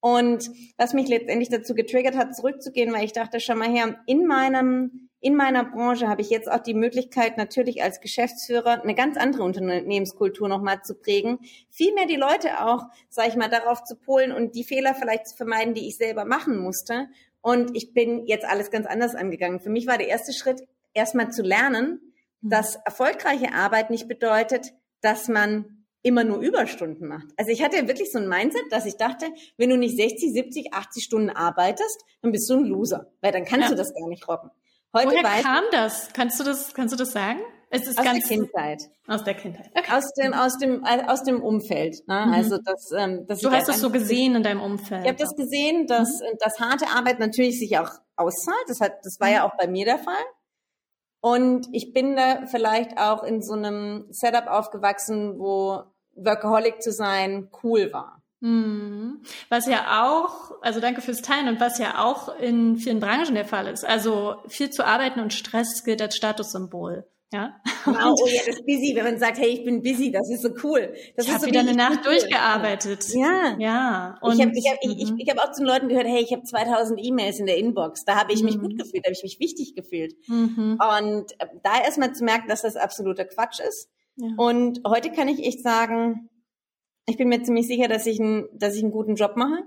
[0.00, 4.26] Und was mich letztendlich dazu getriggert hat, zurückzugehen, weil ich dachte, schon mal her, in
[4.26, 9.18] meinem, in meiner Branche habe ich jetzt auch die Möglichkeit, natürlich als Geschäftsführer eine ganz
[9.18, 11.38] andere Unternehmenskultur nochmal zu prägen.
[11.68, 15.36] Vielmehr die Leute auch, sage ich mal, darauf zu polen und die Fehler vielleicht zu
[15.36, 17.08] vermeiden, die ich selber machen musste.
[17.42, 19.60] Und ich bin jetzt alles ganz anders angegangen.
[19.60, 22.00] Für mich war der erste Schritt, erstmal zu lernen,
[22.40, 22.50] mhm.
[22.50, 27.26] dass erfolgreiche Arbeit nicht bedeutet, dass man immer nur Überstunden macht.
[27.36, 30.72] Also ich hatte wirklich so ein Mindset, dass ich dachte, wenn du nicht 60, 70,
[30.72, 33.70] 80 Stunden arbeitest, dann bist du ein Loser, weil dann kannst ja.
[33.70, 34.50] du das gar nicht rocken.
[34.94, 36.08] Heute Woher weiß, kam das?
[36.12, 37.40] Kannst du das, kannst du das sagen?
[37.72, 38.90] Es ist aus ganz der Kindheit.
[39.06, 39.70] Aus der Kindheit.
[39.76, 39.92] Okay.
[39.92, 42.06] Aus dem, aus dem, aus dem Umfeld.
[42.08, 42.26] Ne?
[42.26, 42.32] Mhm.
[42.32, 45.02] Also das, ähm, das du hast es so gesehen in deinem Umfeld.
[45.02, 46.36] Ich habe das gesehen, dass, mhm.
[46.40, 48.64] dass harte Arbeit natürlich sich auch auszahlt.
[48.66, 49.34] Das hat, das war mhm.
[49.34, 50.24] ja auch bei mir der Fall.
[51.20, 55.82] Und ich bin da vielleicht auch in so einem Setup aufgewachsen, wo
[56.14, 58.22] Workaholic zu sein cool war.
[58.40, 59.22] Mhm.
[59.50, 63.44] Was ja auch, also danke fürs Teilen und was ja auch in vielen Branchen der
[63.44, 63.84] Fall ist.
[63.84, 67.06] Also viel zu arbeiten und Stress gilt als Statussymbol.
[67.32, 67.60] Ja.
[67.84, 70.42] Genau, oh ja, das ist busy, wenn man sagt, hey, ich bin busy, das ist
[70.42, 70.92] so cool.
[71.16, 73.06] Das ich habe so wieder eine Nacht durchgearbeitet.
[73.14, 73.56] Ja.
[73.58, 74.18] Ja.
[74.20, 75.18] Und ich habe ich hab, ich, ich, mhm.
[75.18, 78.04] ich hab auch zu den Leuten gehört, hey, ich habe 2000 E-Mails in der Inbox.
[78.04, 78.62] Da habe ich mich mhm.
[78.62, 80.16] gut gefühlt, da habe ich mich wichtig gefühlt.
[80.26, 80.78] Mhm.
[80.80, 83.88] Und äh, da erstmal zu merken, dass das absoluter Quatsch ist.
[84.16, 84.28] Ja.
[84.36, 86.28] Und heute kann ich echt sagen,
[87.06, 89.62] ich bin mir ziemlich sicher, dass ich, ein, dass ich einen guten Job mache.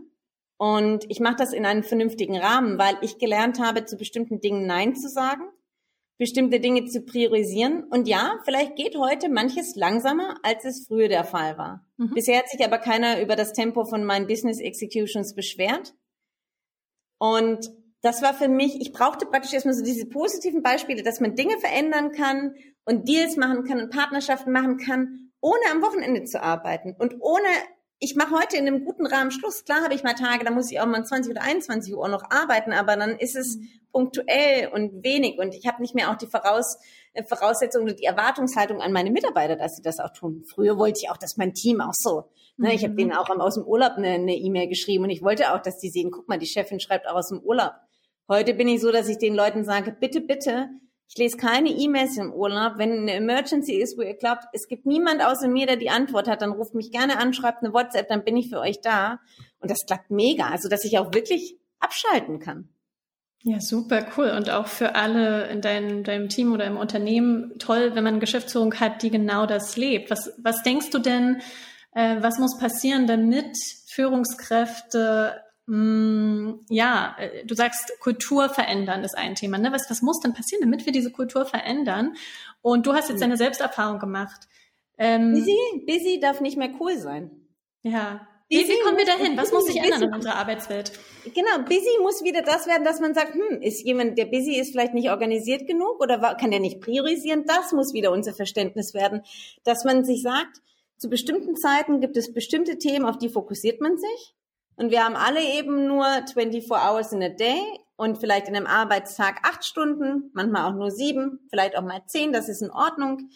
[0.58, 4.68] Und ich mache das in einem vernünftigen Rahmen, weil ich gelernt habe, zu bestimmten Dingen
[4.68, 5.44] Nein zu sagen
[6.24, 7.84] bestimmte Dinge zu priorisieren.
[7.84, 11.86] Und ja, vielleicht geht heute manches langsamer, als es früher der Fall war.
[11.98, 12.12] Mhm.
[12.14, 15.94] Bisher hat sich aber keiner über das Tempo von meinen Business Executions beschwert.
[17.20, 17.70] Und
[18.02, 21.58] das war für mich, ich brauchte praktisch erstmal so diese positiven Beispiele, dass man Dinge
[21.60, 22.56] verändern kann
[22.86, 27.50] und Deals machen kann und Partnerschaften machen kann, ohne am Wochenende zu arbeiten und ohne
[28.00, 29.64] ich mache heute in einem guten Rahmen Schluss.
[29.64, 32.24] Klar habe ich mal Tage, da muss ich auch mal 20 oder 21 Uhr noch
[32.30, 33.70] arbeiten, aber dann ist es mhm.
[33.92, 36.78] punktuell und wenig und ich habe nicht mehr auch die Voraus,
[37.14, 40.44] äh, Voraussetzung oder die Erwartungshaltung an meine Mitarbeiter, dass sie das auch tun.
[40.46, 42.30] Früher wollte ich auch, dass mein Team auch so.
[42.58, 42.76] Ne, mhm.
[42.76, 45.62] Ich habe denen auch aus dem Urlaub eine E-Mail e geschrieben und ich wollte auch,
[45.62, 47.74] dass die sehen, guck mal, die Chefin schreibt auch aus dem Urlaub.
[48.28, 50.70] Heute bin ich so, dass ich den Leuten sage, bitte, bitte,
[51.08, 52.74] ich lese keine E-Mails im Urlaub.
[52.78, 56.28] Wenn eine Emergency ist, wo ihr glaubt, es gibt niemand außer mir, der die Antwort
[56.28, 59.20] hat, dann ruft mich gerne an, schreibt eine WhatsApp, dann bin ich für euch da.
[59.60, 60.48] Und das klappt mega.
[60.48, 62.70] Also, dass ich auch wirklich abschalten kann.
[63.46, 64.32] Ja, super cool.
[64.38, 68.22] Und auch für alle in dein, deinem Team oder im Unternehmen toll, wenn man eine
[68.22, 70.10] Geschäftsführung hat, die genau das lebt.
[70.10, 71.42] Was, was denkst du denn,
[71.94, 79.36] äh, was muss passieren, damit Führungskräfte Mm, ja, äh, du sagst, Kultur verändern ist ein
[79.36, 79.58] Thema.
[79.58, 79.72] Ne?
[79.72, 82.16] Was, was muss denn passieren, damit wir diese Kultur verändern?
[82.62, 84.48] Und du hast jetzt deine Selbsterfahrung gemacht.
[84.98, 87.32] Ähm, busy, busy darf nicht mehr cool sein.
[87.82, 88.28] Ja.
[88.50, 89.38] Busy wie, kommen wir dahin?
[89.38, 90.92] Was muss sich ändern in unserer Arbeitswelt?
[91.34, 94.72] Genau, busy muss wieder das werden, dass man sagt, hm, ist jemand, der busy ist,
[94.72, 97.46] vielleicht nicht organisiert genug oder kann der nicht priorisieren?
[97.46, 99.24] Das muss wieder unser Verständnis werden,
[99.64, 100.62] dass man sich sagt,
[100.98, 104.36] zu bestimmten Zeiten gibt es bestimmte Themen, auf die fokussiert man sich
[104.76, 107.60] und wir haben alle eben nur 24 hours in a day
[107.96, 112.34] und vielleicht in einem Arbeitstag acht Stunden, manchmal auch nur sieben, vielleicht auch mal zehn,
[112.34, 113.30] das ist in Ordnung.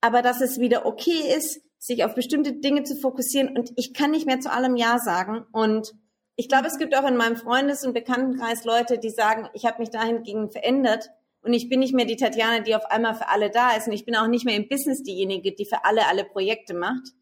[0.00, 4.10] Aber dass es wieder okay ist, sich auf bestimmte Dinge zu fokussieren und ich kann
[4.10, 5.44] nicht mehr zu allem Ja sagen.
[5.52, 5.94] Und
[6.36, 9.80] ich glaube, es gibt auch in meinem Freundes- und Bekanntenkreis Leute, die sagen, ich habe
[9.80, 11.10] mich dahingegen verändert
[11.42, 13.92] und ich bin nicht mehr die Tatjana, die auf einmal für alle da ist und
[13.92, 17.12] ich bin auch nicht mehr im Business diejenige, die für alle alle Projekte macht.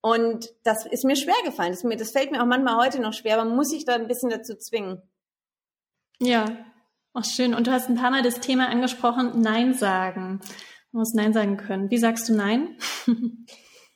[0.00, 1.72] Und das ist mir schwer gefallen.
[1.72, 4.08] Das, mir, das fällt mir auch manchmal heute noch schwer, aber muss ich da ein
[4.08, 5.02] bisschen dazu zwingen.
[6.20, 6.46] Ja,
[7.12, 7.54] auch schön.
[7.54, 10.40] Und du hast ein paar Mal das Thema angesprochen, Nein sagen.
[10.92, 11.90] Du musst Nein sagen können.
[11.90, 12.78] Wie sagst du Nein?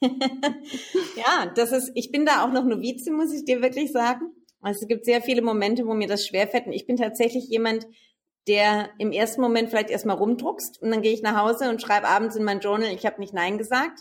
[0.00, 4.32] ja, das ist, ich bin da auch noch Novize, muss ich dir wirklich sagen.
[4.60, 6.66] Also es gibt sehr viele Momente, wo mir das schwerfällt.
[6.66, 7.86] Und ich bin tatsächlich jemand,
[8.48, 12.08] der im ersten Moment vielleicht erstmal rumdruckst und dann gehe ich nach Hause und schreibe
[12.08, 14.00] abends in mein Journal, ich habe nicht Nein gesagt.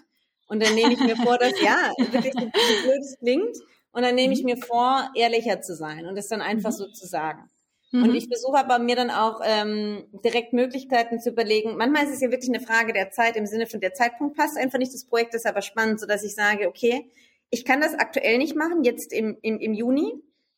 [0.49, 3.55] Und dann nehme ich mir vor, dass, ja, wirklich so blöd es klingt.
[3.91, 6.75] Und dann nehme ich mir vor, ehrlicher zu sein und es dann einfach mhm.
[6.75, 7.49] so zu sagen.
[7.91, 8.03] Mhm.
[8.03, 11.75] Und ich versuche aber mir dann auch ähm, direkt Möglichkeiten zu überlegen.
[11.77, 14.57] Manchmal ist es ja wirklich eine Frage der Zeit im Sinne von der Zeitpunkt passt
[14.57, 14.93] einfach nicht.
[14.93, 17.09] Das Projekt ist aber spannend, so dass ich sage, okay,
[17.49, 20.13] ich kann das aktuell nicht machen, jetzt im, im, im Juni.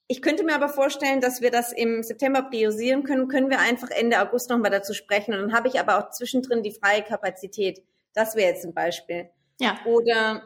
[0.07, 3.29] Ich könnte mir aber vorstellen, dass wir das im September priorisieren können.
[3.29, 5.33] Können wir einfach Ende August nochmal dazu sprechen.
[5.33, 7.81] Und dann habe ich aber auch zwischendrin die freie Kapazität.
[8.13, 9.29] Das wäre jetzt ein Beispiel.
[9.61, 9.79] Ja.
[9.85, 10.43] Oder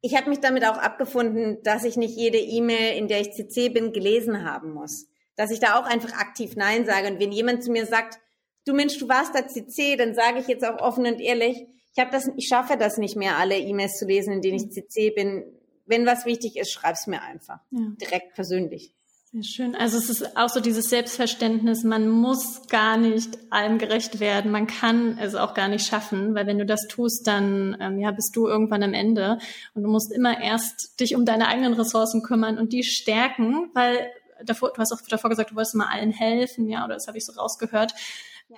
[0.00, 3.68] ich habe mich damit auch abgefunden, dass ich nicht jede E-Mail, in der ich CC
[3.68, 5.06] bin, gelesen haben muss
[5.36, 7.08] dass ich da auch einfach aktiv Nein sage.
[7.08, 8.18] Und wenn jemand zu mir sagt,
[8.66, 11.98] du Mensch, du warst da CC, dann sage ich jetzt auch offen und ehrlich, ich
[11.98, 15.10] habe das, ich schaffe das nicht mehr, alle E-Mails zu lesen, in denen ich CC
[15.10, 15.44] bin.
[15.84, 17.60] Wenn was wichtig ist, schreib's mir einfach.
[17.70, 17.80] Ja.
[18.00, 18.94] Direkt persönlich.
[19.34, 19.74] Sehr schön.
[19.74, 24.66] Also es ist auch so dieses Selbstverständnis, man muss gar nicht allem gerecht werden, man
[24.66, 28.36] kann es auch gar nicht schaffen, weil wenn du das tust, dann ähm, ja, bist
[28.36, 29.38] du irgendwann am Ende
[29.72, 34.06] und du musst immer erst dich um deine eigenen Ressourcen kümmern und die stärken, weil
[34.44, 37.16] davor, du hast auch davor gesagt, du wolltest mal allen helfen, ja, oder das habe
[37.16, 37.94] ich so rausgehört.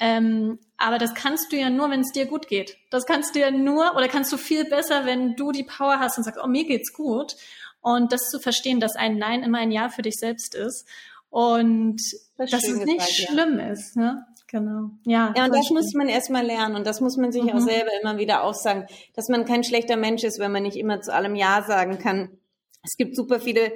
[0.00, 2.76] Ähm, aber das kannst du ja nur, wenn es dir gut geht.
[2.90, 6.18] Das kannst du ja nur, oder kannst du viel besser, wenn du die Power hast
[6.18, 7.36] und sagst, oh, mir geht's gut.
[7.84, 10.88] Und das zu verstehen, dass ein Nein immer ein Ja für dich selbst ist.
[11.28, 12.00] Und
[12.38, 13.68] das dass es nicht gesagt, schlimm ja.
[13.68, 13.94] ist.
[13.94, 14.24] Ne?
[14.46, 14.88] Genau.
[15.04, 15.76] Ja, ja und das schön.
[15.76, 17.50] muss man erstmal lernen und das muss man sich mhm.
[17.50, 21.02] auch selber immer wieder aussagen, dass man kein schlechter Mensch ist, wenn man nicht immer
[21.02, 22.30] zu allem Ja sagen kann.
[22.82, 23.70] Es gibt super viele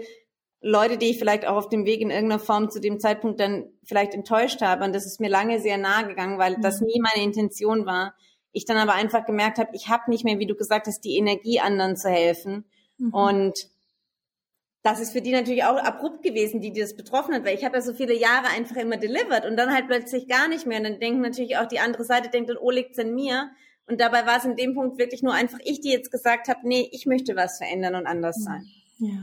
[0.63, 3.67] Leute, die ich vielleicht auch auf dem Weg in irgendeiner Form zu dem Zeitpunkt dann
[3.85, 4.85] vielleicht enttäuscht habe.
[4.85, 6.63] Und das ist mir lange sehr nahe gegangen, weil mhm.
[6.63, 8.15] das nie meine Intention war.
[8.53, 11.19] Ich dann aber einfach gemerkt habe, ich habe nicht mehr, wie du gesagt hast, die
[11.19, 12.65] Energie, anderen zu helfen.
[12.97, 13.13] Mhm.
[13.13, 13.59] Und
[14.83, 17.65] das ist für die natürlich auch abrupt gewesen, die, die das betroffen hat, weil ich
[17.65, 20.79] habe ja so viele Jahre einfach immer delivered und dann halt plötzlich gar nicht mehr.
[20.79, 23.51] Und dann denken natürlich auch die andere Seite, denkt dann, oh, liegt's an mir.
[23.87, 26.61] Und dabei war es in dem Punkt wirklich nur einfach ich, die jetzt gesagt habe,
[26.63, 28.67] nee, ich möchte was verändern und anders sein.
[29.01, 29.15] Ja.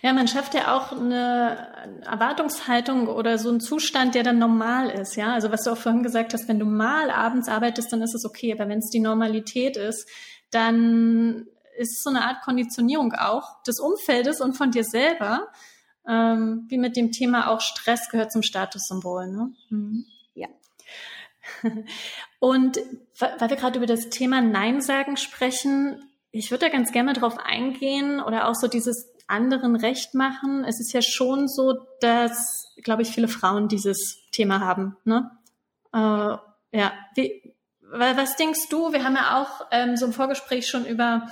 [0.00, 5.16] ja, man schafft ja auch eine Erwartungshaltung oder so einen Zustand, der dann normal ist.
[5.16, 8.14] Ja, also was du auch vorhin gesagt hast, wenn du mal abends arbeitest, dann ist
[8.14, 8.52] es okay.
[8.52, 10.08] Aber wenn es die Normalität ist,
[10.52, 11.46] dann
[11.76, 15.48] ist so eine Art Konditionierung auch des Umfeldes und von dir selber,
[16.08, 19.28] ähm, wie mit dem Thema auch Stress gehört zum Statussymbol.
[19.28, 19.52] Ne?
[19.70, 20.06] Mhm.
[20.34, 20.48] Ja.
[22.38, 22.78] Und
[23.18, 27.38] weil wir gerade über das Thema Nein sagen sprechen, ich würde da ganz gerne drauf
[27.38, 30.64] eingehen oder auch so dieses anderen recht machen.
[30.64, 34.96] Es ist ja schon so, dass, glaube ich, viele Frauen dieses Thema haben.
[35.04, 35.30] Ne?
[35.92, 36.36] Äh,
[36.76, 37.54] ja, Wie,
[37.90, 38.92] was denkst du?
[38.92, 41.28] Wir haben ja auch ähm, so im Vorgespräch schon über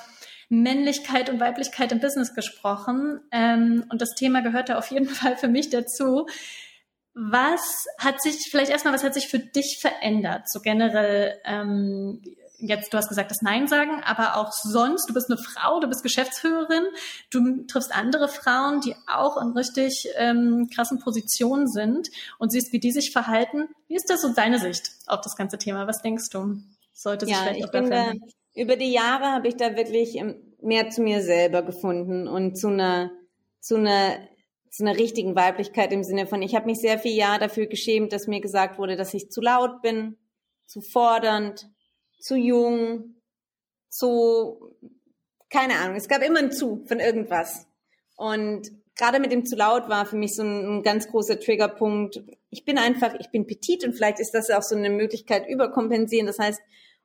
[0.53, 3.21] Männlichkeit und Weiblichkeit im Business gesprochen.
[3.33, 6.27] Ähm, und das Thema gehört da auf jeden Fall für mich dazu.
[7.15, 10.51] Was hat sich, vielleicht erstmal, was hat sich für dich verändert?
[10.51, 12.23] So generell ähm,
[12.59, 15.89] jetzt, du hast gesagt, das Nein sagen, aber auch sonst, du bist eine Frau, du
[15.89, 16.85] bist Geschäftsführerin,
[17.31, 22.81] du triffst andere Frauen, die auch in richtig ähm, krassen Positionen sind und siehst, wie
[22.81, 23.69] die sich verhalten.
[23.89, 25.87] Wie ist das so deine Sicht auf das ganze Thema?
[25.87, 26.63] Was denkst du?
[26.93, 28.13] Sollte sich ja, vielleicht ich auch bin da,
[28.55, 32.69] Über die Jahre habe ich da wirklich ähm, mehr zu mir selber gefunden und zu
[32.69, 33.11] einer,
[33.61, 34.19] zu einer
[34.73, 38.11] zu einer richtigen Weiblichkeit im Sinne von, ich habe mich sehr viel Jahre dafür geschämt,
[38.11, 40.17] dass mir gesagt wurde, dass ich zu laut bin,
[40.67, 41.69] zu fordernd,
[42.19, 43.17] zu jung,
[43.91, 44.75] zu,
[45.51, 47.67] keine Ahnung, es gab immer ein zu von irgendwas.
[48.17, 52.23] Und gerade mit dem zu laut war für mich so ein, ein, ganz großer Triggerpunkt.
[52.49, 56.27] Ich bin einfach, ich bin petit und vielleicht ist das auch so eine Möglichkeit überkompensieren.
[56.27, 56.63] Das heißt,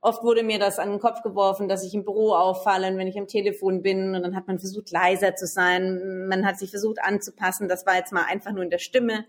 [0.07, 3.19] oft wurde mir das an den Kopf geworfen, dass ich im Büro auffalle, wenn ich
[3.19, 6.27] am Telefon bin und dann hat man versucht leiser zu sein.
[6.27, 7.67] Man hat sich versucht anzupassen.
[7.67, 9.25] Das war jetzt mal einfach nur in der Stimme.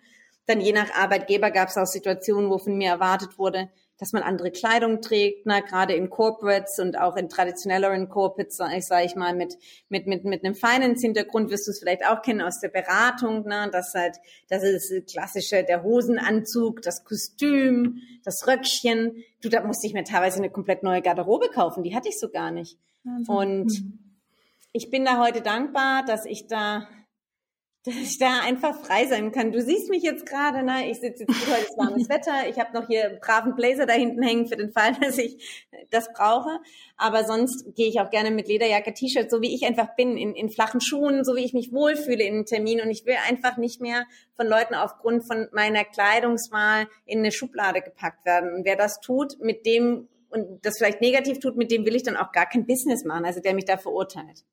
[0.46, 4.22] Dann je nach Arbeitgeber gab es auch Situationen, wo von mir erwartet wurde, dass man
[4.22, 9.16] andere Kleidung trägt, na, gerade in Corporates und auch in traditionelleren Corporates, sage sag ich
[9.16, 9.56] mal, mit,
[9.88, 13.68] mit, mit, mit einem Finance-Hintergrund wirst du es vielleicht auch kennen aus der Beratung, na,
[13.68, 14.16] das halt,
[14.48, 19.24] das ist klassische, der Hosenanzug, das Kostüm, das Röckchen.
[19.42, 22.28] Du, da musste ich mir teilweise eine komplett neue Garderobe kaufen, die hatte ich so
[22.28, 22.78] gar nicht.
[23.02, 23.34] Wahnsinn.
[23.34, 23.98] Und hm.
[24.72, 26.88] ich bin da heute dankbar, dass ich da
[27.84, 29.52] dass ich da einfach frei sein kann.
[29.52, 30.90] Du siehst mich jetzt gerade, ne?
[30.90, 32.48] Ich sitze jetzt heute ist warmes Wetter.
[32.48, 35.66] Ich habe noch hier einen braven Blazer da hinten hängen für den Fall, dass ich
[35.90, 36.58] das brauche.
[36.96, 40.34] Aber sonst gehe ich auch gerne mit Lederjacke, T-Shirt, so wie ich einfach bin, in,
[40.34, 42.80] in flachen Schuhen, so wie ich mich wohlfühle in einem Termin.
[42.80, 47.80] Und ich will einfach nicht mehr von Leuten aufgrund von meiner Kleidungswahl in eine Schublade
[47.80, 48.52] gepackt werden.
[48.54, 52.02] Und wer das tut, mit dem und das vielleicht negativ tut, mit dem will ich
[52.02, 54.44] dann auch gar kein Business machen, also der mich da verurteilt.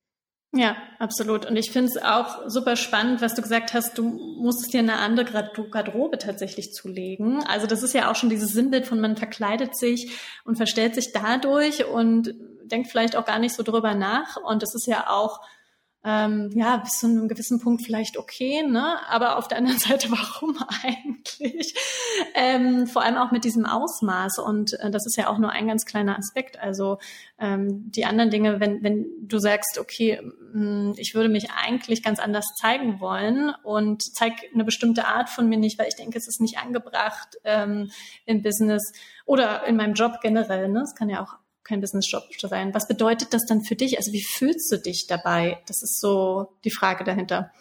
[0.58, 1.46] Ja, absolut.
[1.46, 5.00] Und ich finde es auch super spannend, was du gesagt hast, du musstest dir eine
[5.00, 7.44] andere Garderobe tatsächlich zulegen.
[7.44, 11.12] Also das ist ja auch schon dieses Sinnbild von man verkleidet sich und verstellt sich
[11.12, 14.38] dadurch und denkt vielleicht auch gar nicht so drüber nach.
[14.38, 15.42] Und das ist ja auch
[16.06, 18.98] ähm, ja, bis zu einem gewissen Punkt vielleicht okay, ne?
[19.10, 21.74] Aber auf der anderen Seite, warum eigentlich?
[22.36, 24.38] Ähm, vor allem auch mit diesem Ausmaß.
[24.38, 26.60] Und äh, das ist ja auch nur ein ganz kleiner Aspekt.
[26.60, 27.00] Also
[27.40, 32.04] ähm, die anderen Dinge, wenn, wenn du sagst, okay, mh, hm, ich würde mich eigentlich
[32.04, 36.20] ganz anders zeigen wollen und zeig eine bestimmte Art von mir nicht, weil ich denke,
[36.20, 37.90] es ist nicht angebracht ähm,
[38.26, 38.94] im Business
[39.26, 40.70] oder in meinem Job generell.
[40.70, 40.86] Ne?
[40.96, 42.74] Kann ja auch kein Business-Job sein.
[42.74, 43.98] Was bedeutet das dann für dich?
[43.98, 45.60] Also wie fühlst du dich dabei?
[45.68, 47.52] Das ist so die Frage dahinter.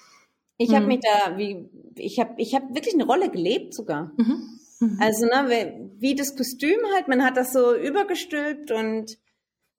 [0.57, 0.75] Ich mhm.
[0.77, 4.13] habe mich da, wie ich habe, ich habe wirklich eine Rolle gelebt sogar.
[4.17, 4.61] Mhm.
[4.81, 4.99] Mhm.
[5.01, 9.19] Also ne, wie, das Kostüm halt, man hat das so übergestülpt und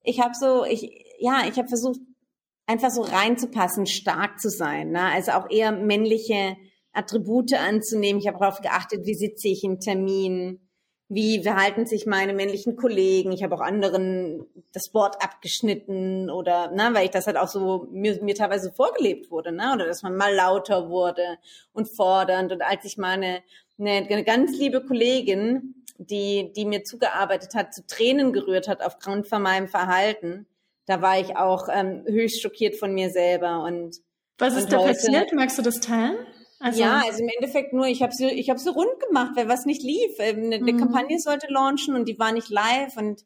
[0.02, 2.00] ich habe so, ich ja, ich habe versucht
[2.66, 4.90] einfach so reinzupassen, stark zu sein.
[4.90, 5.02] Ne?
[5.02, 6.56] Also auch eher männliche
[6.92, 8.20] Attribute anzunehmen.
[8.20, 10.65] Ich habe darauf geachtet, wie sitze ich im Termin
[11.08, 13.30] wie verhalten sich meine männlichen Kollegen.
[13.30, 17.86] Ich habe auch anderen das Wort abgeschnitten oder, ne, weil ich das halt auch so
[17.92, 21.38] mir, mir teilweise vorgelebt wurde, ne, oder dass man mal lauter wurde
[21.72, 22.50] und fordernd.
[22.52, 23.42] Und als ich meine
[23.78, 29.28] eine, eine ganz liebe Kollegin, die die mir zugearbeitet hat, zu Tränen gerührt hat aufgrund
[29.28, 30.46] von meinem Verhalten,
[30.86, 34.00] da war ich auch ähm, höchst schockiert von mir selber und
[34.38, 35.32] was ist da passiert?
[35.32, 36.16] Magst du das teilen?
[36.58, 39.48] Also, ja, also im Endeffekt nur, ich habe sie, ich habe sie rund gemacht, weil
[39.48, 40.12] was nicht lief.
[40.18, 40.78] Ähm, eine, eine mhm.
[40.78, 43.24] Kampagne sollte launchen und die war nicht live und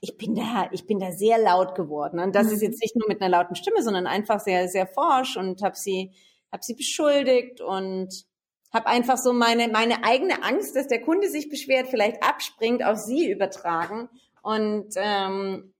[0.00, 2.18] ich bin da, ich bin da sehr laut geworden.
[2.18, 2.52] Und das mhm.
[2.54, 5.76] ist jetzt nicht nur mit einer lauten Stimme, sondern einfach sehr, sehr forsch und habe
[5.76, 6.12] sie,
[6.52, 8.24] habe sie beschuldigt und
[8.72, 12.98] habe einfach so meine, meine eigene Angst, dass der Kunde sich beschwert, vielleicht abspringt, auf
[12.98, 14.08] sie übertragen
[14.42, 15.72] und ähm,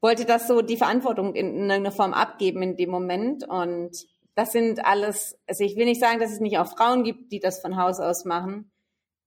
[0.00, 4.06] wollte das so die Verantwortung in, in irgendeiner Form abgeben in dem Moment und
[4.38, 7.40] das sind alles, also ich will nicht sagen, dass es nicht auch Frauen gibt, die
[7.40, 8.70] das von Haus aus machen,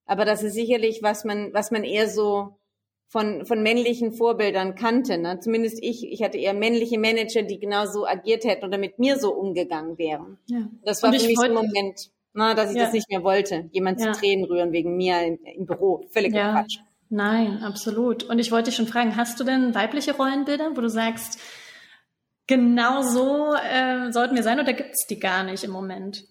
[0.06, 2.56] aber das ist sicherlich, was man, was man eher so
[3.10, 5.18] von, von männlichen Vorbildern kannte.
[5.18, 5.40] Ne?
[5.42, 9.34] Zumindest ich, ich hatte eher männliche Manager, die genauso agiert hätten oder mit mir so
[9.34, 10.38] umgegangen wären.
[10.46, 10.70] Ja.
[10.86, 12.86] Das war für mich so ein Moment, na, dass ich ja.
[12.86, 14.14] das nicht mehr wollte, jemand ja.
[14.14, 16.06] zu Tränen rühren wegen mir im, im Büro.
[16.12, 16.54] Völlig ja.
[16.54, 16.78] Quatsch.
[17.10, 18.24] Nein, absolut.
[18.24, 21.38] Und ich wollte dich schon fragen, hast du denn weibliche Rollenbilder, wo du sagst,
[22.52, 26.26] genau so äh, sollten wir sein oder gibt es die gar nicht im Moment?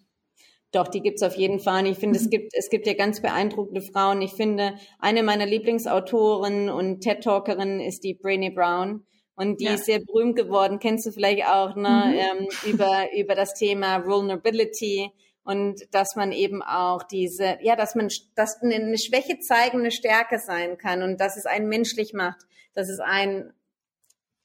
[0.71, 1.87] Doch, die gibt's auf jeden Fall.
[1.87, 2.25] Ich finde, mhm.
[2.25, 4.21] es gibt, es gibt ja ganz beeindruckende Frauen.
[4.21, 9.07] Ich finde, eine meiner Lieblingsautoren und TED-Talkerinnen ist die Brainy Brown.
[9.35, 9.75] Und die ja.
[9.75, 12.43] ist sehr berühmt geworden, kennst du vielleicht auch, ne, mhm.
[12.43, 15.11] ähm, über, über das Thema Vulnerability
[15.45, 20.39] und dass man eben auch diese, ja, dass man, dass eine Schwäche zeigen eine Stärke
[20.39, 22.43] sein kann und dass es einen menschlich macht,
[22.75, 23.55] dass es ein,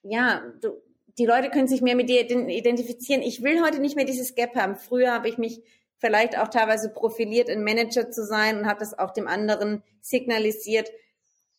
[0.01, 0.81] ja, du,
[1.17, 3.21] die Leute können sich mehr mit dir identifizieren.
[3.21, 4.75] Ich will heute nicht mehr dieses Gap haben.
[4.75, 5.61] Früher habe ich mich
[5.97, 10.89] vielleicht auch teilweise profiliert, ein Manager zu sein und habe das auch dem anderen signalisiert.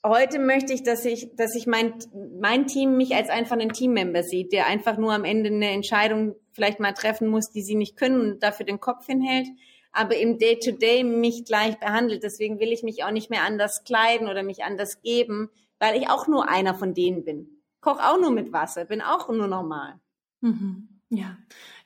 [0.04, 1.94] Heute möchte ich, dass ich, dass ich mein,
[2.38, 6.36] mein Team mich als einfach einen Teammember sieht, der einfach nur am Ende eine Entscheidung
[6.52, 9.48] vielleicht mal treffen muss, die sie nicht können und dafür den Kopf hinhält,
[9.90, 12.22] aber im Day-to-Day -Day mich gleich behandelt.
[12.22, 16.08] Deswegen will ich mich auch nicht mehr anders kleiden oder mich anders geben, weil ich
[16.08, 17.55] auch nur einer von denen bin
[17.86, 20.00] koche auch nur mit Wasser, bin auch nur normal.
[20.40, 20.88] Mhm.
[21.08, 21.36] Ja,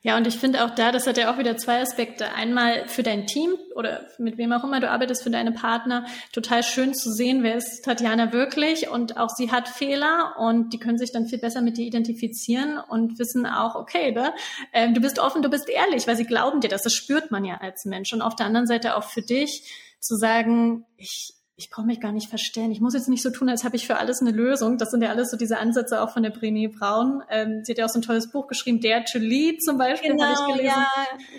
[0.01, 2.33] ja, und ich finde auch da, das hat ja auch wieder zwei Aspekte.
[2.33, 6.63] Einmal für dein Team oder mit wem auch immer du arbeitest, für deine Partner, total
[6.63, 10.97] schön zu sehen, wer ist Tatjana wirklich und auch sie hat Fehler und die können
[10.97, 14.33] sich dann viel besser mit dir identifizieren und wissen auch, okay, ne,
[14.71, 17.45] äh, du bist offen, du bist ehrlich, weil sie glauben dir das, das spürt man
[17.45, 18.11] ja als Mensch.
[18.11, 22.11] Und auf der anderen Seite auch für dich zu sagen, ich, ich brauche mich gar
[22.11, 22.71] nicht verstellen.
[22.71, 24.79] Ich muss jetzt nicht so tun, als habe ich für alles eine Lösung.
[24.79, 27.21] Das sind ja alles so diese Ansätze auch von der Brené Braun.
[27.29, 30.11] Ähm, sie hat ja auch so ein tolles Buch geschrieben, Dare to Lead zum Beispiel.
[30.11, 30.65] Genau, ich gelesen.
[30.65, 30.87] ja,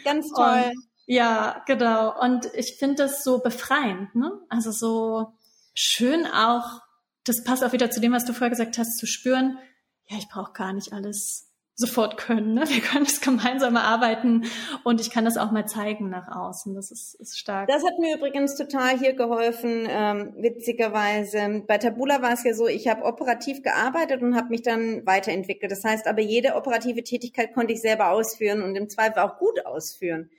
[0.04, 0.70] ganz toll.
[0.70, 2.16] Und, ja, genau.
[2.22, 4.14] Und ich finde das so befreiend.
[4.14, 4.30] Ne?
[4.48, 5.34] Also so,
[5.74, 6.80] schön auch,
[7.24, 9.58] das passt auch wieder zu dem, was du vorher gesagt hast, zu spüren,
[10.08, 11.51] ja, ich brauche gar nicht alles
[11.82, 12.54] sofort können.
[12.54, 12.64] Ne?
[12.66, 14.46] Wir können es gemeinsam erarbeiten
[14.84, 16.74] und ich kann das auch mal zeigen nach außen.
[16.74, 17.68] Das ist, ist stark.
[17.68, 21.62] Das hat mir übrigens total hier geholfen, ähm, witzigerweise.
[21.66, 25.70] Bei Tabula war es ja so, ich habe operativ gearbeitet und habe mich dann weiterentwickelt.
[25.70, 29.66] Das heißt aber, jede operative Tätigkeit konnte ich selber ausführen und im Zweifel auch gut
[29.66, 30.30] ausführen.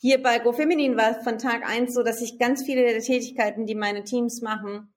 [0.00, 3.66] Hier bei GoFeminin war es von Tag eins so, dass ich ganz viele der Tätigkeiten,
[3.66, 4.92] die meine Teams machen,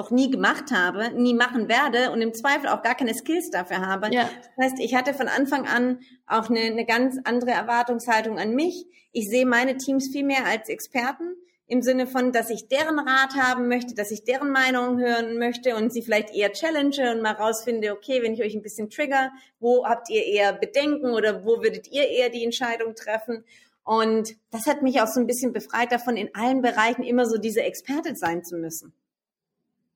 [0.00, 3.86] noch nie gemacht habe, nie machen werde und im Zweifel auch gar keine Skills dafür
[3.86, 4.12] habe.
[4.12, 4.30] Ja.
[4.56, 8.86] Das heißt, ich hatte von Anfang an auch eine, eine ganz andere Erwartungshaltung an mich.
[9.12, 11.34] Ich sehe meine Teams viel mehr als Experten
[11.66, 15.76] im Sinne von, dass ich deren Rat haben möchte, dass ich deren Meinung hören möchte
[15.76, 19.30] und sie vielleicht eher challenge und mal rausfinde, okay, wenn ich euch ein bisschen trigger,
[19.60, 23.44] wo habt ihr eher Bedenken oder wo würdet ihr eher die Entscheidung treffen?
[23.84, 27.36] Und das hat mich auch so ein bisschen befreit davon, in allen Bereichen immer so
[27.36, 28.94] diese Experte sein zu müssen.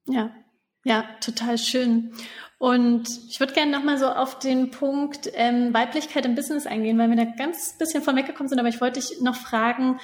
[0.06, 0.30] Ja,
[0.84, 2.12] ja, total schön.
[2.58, 7.10] Und ich würde gerne nochmal so auf den Punkt ähm, Weiblichkeit im Business eingehen, weil
[7.10, 8.58] wir da ganz bisschen von weggekommen sind.
[8.58, 9.98] Aber ich wollte dich noch fragen,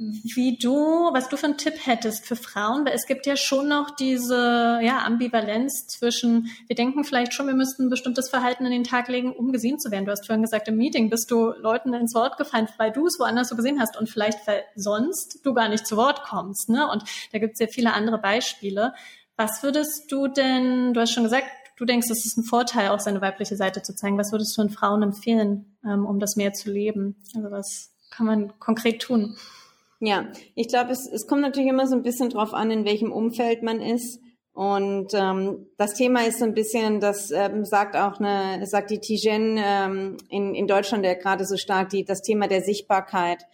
[0.00, 3.68] wie du, was du für einen Tipp hättest für Frauen, weil es gibt ja schon
[3.68, 8.72] noch diese ja, Ambivalenz zwischen, wir denken vielleicht schon, wir müssten ein bestimmtes Verhalten in
[8.72, 10.06] den Tag legen, um gesehen zu werden.
[10.06, 13.18] Du hast vorhin gesagt, im Meeting bist du Leuten ins Wort gefallen, weil du es
[13.20, 16.70] woanders so gesehen hast und vielleicht weil sonst du gar nicht zu Wort kommst.
[16.70, 16.88] Ne?
[16.90, 18.94] Und da gibt es ja viele andere Beispiele.
[19.40, 21.46] Was würdest du denn, du hast schon gesagt,
[21.78, 24.18] du denkst, es ist ein Vorteil, auch seine weibliche Seite zu zeigen.
[24.18, 27.16] Was würdest du den Frauen empfehlen, ähm, um das mehr zu leben?
[27.34, 29.38] Also was kann man konkret tun?
[29.98, 33.12] Ja, ich glaube, es, es kommt natürlich immer so ein bisschen drauf an, in welchem
[33.12, 34.20] Umfeld man ist.
[34.52, 39.00] Und ähm, das Thema ist so ein bisschen, das ähm, sagt auch eine, sagt die
[39.00, 43.46] Tijen ähm, in, in Deutschland ja gerade so stark, die, das Thema der Sichtbarkeit.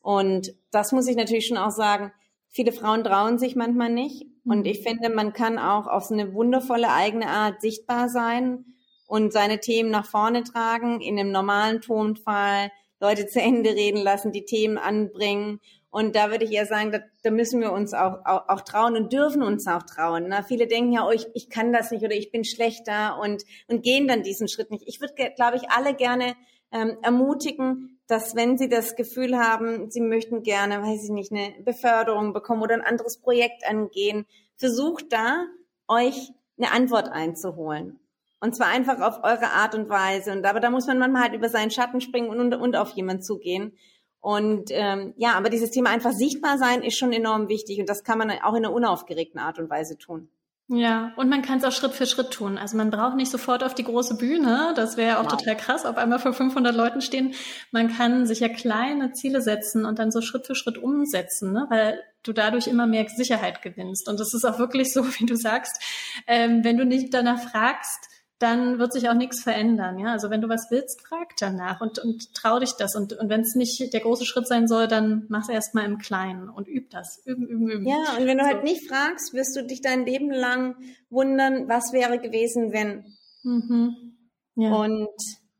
[0.00, 2.12] Und das muss ich natürlich schon auch sagen,
[2.48, 4.24] viele Frauen trauen sich manchmal nicht.
[4.44, 4.66] Und mhm.
[4.66, 8.64] ich finde, man kann auch auf so eine wundervolle eigene Art sichtbar sein
[9.06, 12.70] und seine Themen nach vorne tragen, in einem normalen Tonfall,
[13.00, 15.60] Leute zu Ende reden lassen, die Themen anbringen.
[15.90, 18.96] Und da würde ich eher sagen, da, da müssen wir uns auch, auch, auch trauen
[18.96, 20.26] und dürfen uns auch trauen.
[20.28, 23.44] Na, viele denken ja, oh, ich, ich kann das nicht oder ich bin schlechter und,
[23.68, 24.84] und gehen dann diesen Schritt nicht.
[24.86, 26.34] Ich würde, glaube ich, alle gerne
[26.72, 31.54] ähm, ermutigen, dass wenn Sie das Gefühl haben, Sie möchten gerne, weiß ich nicht, eine
[31.64, 34.26] Beförderung bekommen oder ein anderes Projekt angehen,
[34.56, 35.46] versucht da,
[35.88, 37.98] euch eine Antwort einzuholen.
[38.40, 40.32] Und zwar einfach auf eure Art und Weise.
[40.32, 42.90] Und aber da muss man manchmal halt über seinen Schatten springen und, und, und auf
[42.90, 43.76] jemanden zugehen.
[44.20, 48.04] Und ähm, ja, aber dieses Thema einfach sichtbar sein ist schon enorm wichtig und das
[48.04, 50.30] kann man auch in einer unaufgeregten Art und Weise tun.
[50.68, 52.56] Ja, und man kann es auch Schritt für Schritt tun.
[52.56, 54.72] Also man braucht nicht sofort auf die große Bühne.
[54.74, 55.36] Das wäre ja auch wow.
[55.36, 57.34] total krass, auf einmal vor 500 Leuten stehen.
[57.70, 61.66] Man kann sich ja kleine Ziele setzen und dann so Schritt für Schritt umsetzen, ne?
[61.68, 64.08] weil du dadurch immer mehr Sicherheit gewinnst.
[64.08, 65.82] Und das ist auch wirklich so, wie du sagst,
[66.26, 68.08] ähm, wenn du nicht danach fragst,
[68.38, 69.98] dann wird sich auch nichts verändern.
[69.98, 70.12] Ja?
[70.12, 72.96] Also wenn du was willst, frag danach und, und trau dich das.
[72.96, 75.98] Und, und wenn es nicht der große Schritt sein soll, dann mach es erstmal im
[75.98, 77.22] Kleinen und üb das.
[77.24, 77.86] Üben, üben, üben.
[77.86, 78.56] Ja, und wenn du halt so.
[78.58, 80.76] halt nicht fragst, wirst du dich dein Leben lang
[81.10, 83.04] wundern, was wäre gewesen, wenn.
[83.42, 84.16] Mhm.
[84.56, 84.74] Ja.
[84.74, 85.08] Und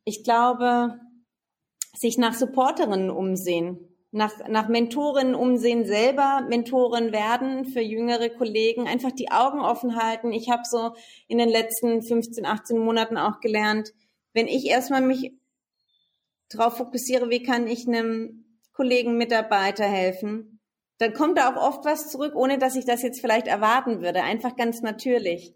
[0.05, 1.01] ich glaube,
[1.97, 9.11] sich nach Supporterinnen umsehen nach, nach Mentorinnen umsehen, selber Mentorin werden für jüngere Kollegen, einfach
[9.11, 10.33] die Augen offen halten.
[10.33, 10.95] Ich habe so
[11.27, 13.93] in den letzten 15, 18 Monaten auch gelernt,
[14.33, 15.33] wenn ich erstmal mich
[16.49, 20.61] darauf fokussiere, wie kann ich einem Kollegen, Mitarbeiter helfen,
[20.99, 24.23] dann kommt da auch oft was zurück, ohne dass ich das jetzt vielleicht erwarten würde.
[24.23, 25.55] Einfach ganz natürlich.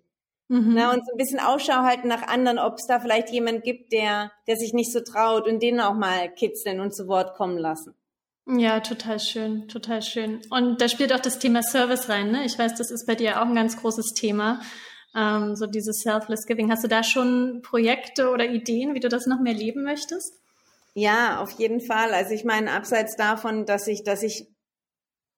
[0.49, 0.75] Mhm.
[0.75, 3.93] Na, und so ein bisschen Ausschau halten nach anderen, ob es da vielleicht jemand gibt,
[3.93, 7.59] der, der sich nicht so traut und den auch mal kitzeln und zu Wort kommen
[7.59, 7.95] lassen.
[8.51, 10.41] Ja, total schön, total schön.
[10.49, 12.31] Und da spielt auch das Thema Service rein.
[12.31, 12.47] Ne?
[12.47, 14.63] Ich weiß, das ist bei dir auch ein ganz großes Thema.
[15.15, 16.71] Ähm, so dieses Selfless Giving.
[16.71, 20.33] Hast du da schon Projekte oder Ideen, wie du das noch mehr leben möchtest?
[20.95, 22.15] Ja, auf jeden Fall.
[22.15, 24.47] Also ich meine, abseits davon, dass ich, dass ich,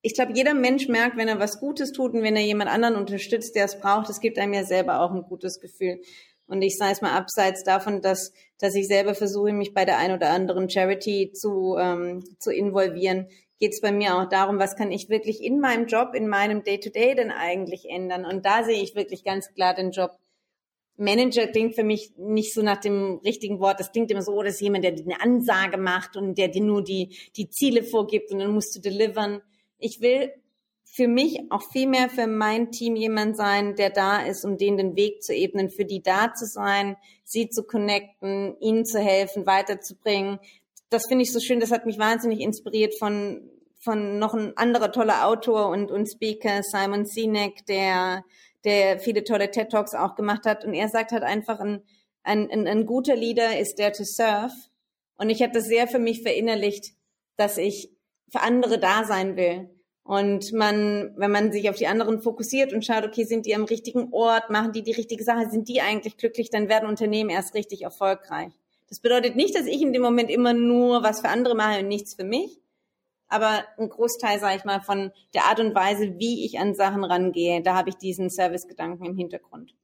[0.02, 2.94] ich glaube, jeder Mensch merkt, wenn er was Gutes tut und wenn er jemand anderen
[2.94, 6.00] unterstützt, der es braucht, es gibt einem ja selber auch ein gutes Gefühl.
[6.51, 9.98] Und ich sage es mal abseits davon, dass, dass ich selber versuche, mich bei der
[9.98, 13.28] ein oder anderen Charity zu, ähm, zu involvieren,
[13.61, 16.64] geht es bei mir auch darum, was kann ich wirklich in meinem Job, in meinem
[16.64, 18.24] Day-to-Day -Day denn eigentlich ändern.
[18.24, 20.11] Und da sehe ich wirklich ganz klar den Job.
[20.96, 23.78] Manager klingt für mich nicht so nach dem richtigen Wort.
[23.78, 26.62] Das klingt immer so, oh, das ist jemand, der eine Ansage macht und der dir
[26.62, 29.40] nur die, die Ziele vorgibt und dann musst du delivern.
[29.78, 30.32] Ich will
[30.93, 34.76] für mich auch viel mehr für mein Team jemand sein, der da ist, um denen
[34.76, 39.47] den Weg zu ebnen, für die da zu sein, sie zu connecten, ihnen zu helfen,
[39.47, 40.41] weiterzubringen.
[40.88, 44.91] Das finde ich so schön, das hat mich wahnsinnig inspiriert von, von noch ein anderer
[44.91, 48.24] toller Autor und, und Speaker, Simon Sinek, der,
[48.64, 50.64] der viele tolle TED Talks auch gemacht hat.
[50.64, 51.84] Und er sagt halt einfach, ein,
[52.24, 54.53] ein, ein, ein guter Leader ist der to serve.
[55.16, 56.95] Und ich habe das sehr für mich verinnerlicht,
[57.36, 57.93] dass ich
[58.28, 59.70] für andere da sein will.
[60.03, 63.64] Und man, wenn man sich auf die anderen fokussiert und schaut, okay, sind die am
[63.64, 67.55] richtigen Ort, machen die die richtige Sache, sind die eigentlich glücklich, dann werden Unternehmen erst
[67.55, 68.53] richtig erfolgreich.
[68.88, 71.88] Das bedeutet nicht, dass ich in dem Moment immer nur was für andere mache und
[71.88, 72.61] nichts für mich.
[73.28, 77.05] Aber ein Großteil, sage ich mal, von der Art und Weise, wie ich an Sachen
[77.05, 79.76] rangehe, da habe ich diesen Service-Gedanken im Hintergrund.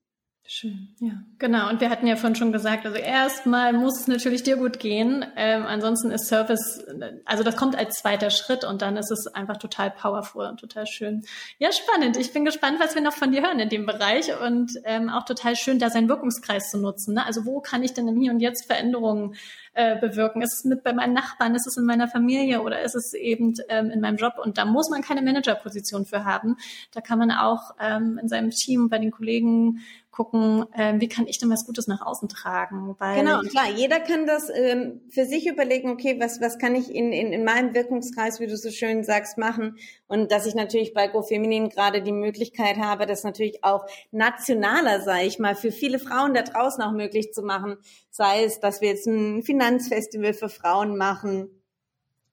[0.48, 1.68] Schön, ja, genau.
[1.68, 5.24] Und wir hatten ja vorhin schon gesagt, also erstmal muss es natürlich dir gut gehen.
[5.36, 6.84] Ähm, ansonsten ist Service,
[7.24, 10.86] also das kommt als zweiter Schritt und dann ist es einfach total powerful und total
[10.86, 11.24] schön.
[11.58, 12.16] Ja, spannend.
[12.16, 15.24] Ich bin gespannt, was wir noch von dir hören in dem Bereich und ähm, auch
[15.24, 17.14] total schön, da seinen Wirkungskreis zu nutzen.
[17.14, 17.26] Ne?
[17.26, 19.34] Also wo kann ich denn im Hier und Jetzt Veränderungen
[19.74, 20.42] äh, bewirken?
[20.42, 21.56] Ist es mit bei meinen Nachbarn?
[21.56, 24.34] Ist es in meiner Familie oder ist es eben ähm, in meinem Job?
[24.40, 26.56] Und da muss man keine Managerposition für haben.
[26.92, 29.80] Da kann man auch ähm, in seinem Team bei den Kollegen
[30.16, 32.96] gucken, ähm, wie kann ich denn was Gutes nach außen tragen?
[32.98, 36.94] Weil genau, klar, jeder kann das ähm, für sich überlegen, okay, was, was kann ich
[36.94, 39.76] in, in, in meinem Wirkungskreis, wie du so schön sagst, machen?
[40.08, 45.02] Und dass ich natürlich bei Go Feminin gerade die Möglichkeit habe, das natürlich auch nationaler,
[45.02, 47.76] sage ich mal, für viele Frauen da draußen auch möglich zu machen.
[48.10, 51.50] Sei es, dass wir jetzt ein Finanzfestival für Frauen machen,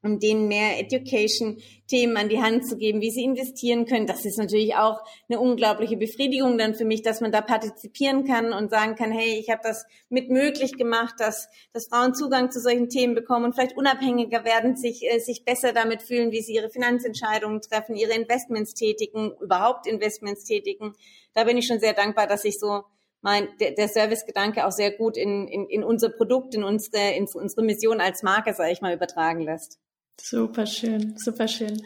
[0.04, 4.06] um denen mehr Education-Themen an die Hand zu geben, wie sie investieren können.
[4.06, 8.52] Das ist natürlich auch eine unglaubliche Befriedigung dann für mich, dass man da partizipieren kann
[8.52, 12.60] und sagen kann, hey, ich habe das mit möglich gemacht, dass, dass Frauen Zugang zu
[12.60, 16.54] solchen Themen bekommen und vielleicht unabhängiger werden, sich, äh, sich besser damit fühlen, wie sie
[16.54, 20.94] ihre Finanzentscheidungen treffen, ihre Investments tätigen, überhaupt Investments tätigen.
[21.34, 22.84] Da bin ich schon sehr dankbar, dass ich so
[23.22, 27.26] mein, der, der Service-Gedanke auch sehr gut in, in, in unser Produkt, in unsere, in
[27.34, 29.80] unsere Mission als Marke, sage ich mal, übertragen lässt.
[30.20, 31.84] Super schön, super schön.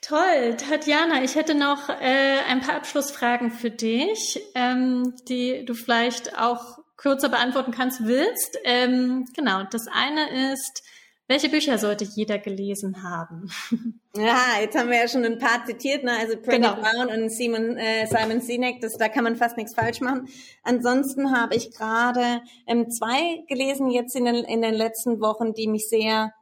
[0.00, 6.38] Toll, Tatjana, ich hätte noch äh, ein paar Abschlussfragen für dich, ähm, die du vielleicht
[6.38, 8.58] auch kürzer beantworten kannst, willst.
[8.64, 10.82] Ähm, genau, das eine ist,
[11.26, 13.50] welche Bücher sollte jeder gelesen haben?
[14.16, 16.12] Ja, jetzt haben wir ja schon ein paar zitiert, ne?
[16.12, 16.76] also Brené genau.
[16.76, 20.28] Brown und Simon, äh, Simon Sinek, das, da kann man fast nichts falsch machen.
[20.62, 25.66] Ansonsten habe ich gerade ähm, zwei gelesen jetzt in den, in den letzten Wochen, die
[25.66, 26.32] mich sehr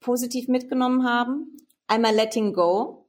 [0.00, 1.56] positiv mitgenommen haben.
[1.86, 3.06] Einmal Letting Go.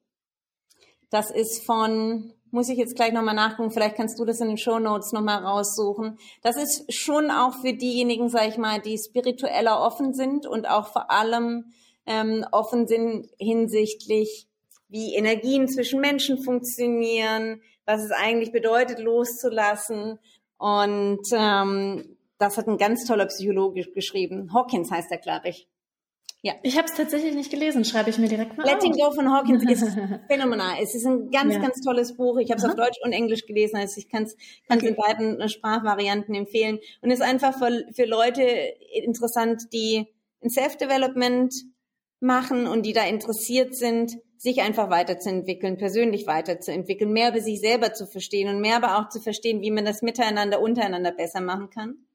[1.10, 4.58] Das ist von, muss ich jetzt gleich nochmal nachgucken, vielleicht kannst du das in den
[4.58, 6.18] Show Notes nochmal raussuchen.
[6.42, 10.88] Das ist schon auch für diejenigen, sag ich mal, die spiritueller offen sind und auch
[10.88, 11.72] vor allem
[12.06, 14.48] ähm, offen sind hinsichtlich,
[14.90, 20.20] wie Energien zwischen Menschen funktionieren, was es eigentlich bedeutet, loszulassen.
[20.58, 24.54] Und ähm, das hat ein ganz toller Psychologe geschrieben.
[24.54, 25.68] Hawkins heißt er, glaube ich.
[26.48, 26.54] Ja.
[26.64, 29.10] Ich habe es tatsächlich nicht gelesen, schreibe ich mir direkt mal Letting auf.
[29.10, 29.84] Go von Hawkins ist
[30.30, 30.78] phänomenal.
[30.82, 31.60] Es ist ein ganz, ja.
[31.60, 32.38] ganz tolles Buch.
[32.38, 34.38] Ich habe es auf Deutsch und Englisch gelesen, also ich kann es
[34.70, 34.88] okay.
[34.88, 36.80] in beiden äh, Sprachvarianten empfehlen.
[37.02, 38.44] Und ist einfach für, für Leute
[38.94, 40.08] interessant, die
[40.42, 41.54] ein Self-Development
[42.22, 47.92] machen und die da interessiert sind, sich einfach weiterzuentwickeln, persönlich weiterzuentwickeln, mehr über sich selber
[47.92, 51.70] zu verstehen und mehr aber auch zu verstehen, wie man das miteinander, untereinander besser machen
[51.72, 52.06] kann.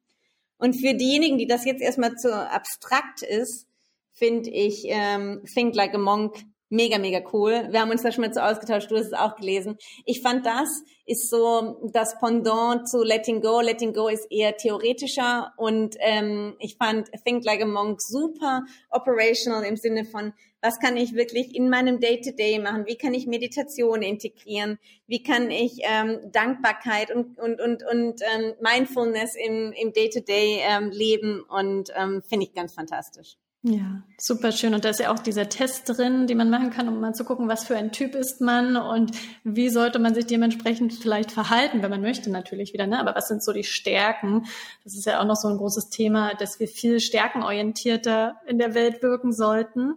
[0.56, 3.66] Und für diejenigen, die das jetzt erstmal zu abstrakt ist,
[4.12, 7.68] finde ich ähm, Think Like a Monk mega, mega cool.
[7.70, 9.76] Wir haben uns da schon mal zu ausgetauscht, du hast es auch gelesen.
[10.06, 10.68] Ich fand, das
[11.04, 13.60] ist so das Pendant zu Letting Go.
[13.60, 19.64] Letting Go ist eher theoretischer und ähm, ich fand Think Like a Monk super operational
[19.64, 20.32] im Sinne von,
[20.62, 22.86] was kann ich wirklich in meinem Day-to-Day -Day machen?
[22.86, 24.78] Wie kann ich Meditation integrieren?
[25.06, 30.78] Wie kann ich ähm, Dankbarkeit und, und, und, und ähm, Mindfulness im, im Day-to-Day -Day,
[30.78, 31.42] ähm, leben?
[31.42, 33.36] Und ähm, finde ich ganz fantastisch.
[33.64, 34.74] Ja, super schön.
[34.74, 37.24] Und da ist ja auch dieser Test drin, den man machen kann, um mal zu
[37.24, 39.12] gucken, was für ein Typ ist man und
[39.44, 42.88] wie sollte man sich dementsprechend vielleicht verhalten, wenn man möchte natürlich wieder.
[42.88, 42.98] Ne?
[42.98, 44.46] Aber was sind so die Stärken?
[44.82, 48.74] Das ist ja auch noch so ein großes Thema, dass wir viel stärkenorientierter in der
[48.74, 49.94] Welt wirken sollten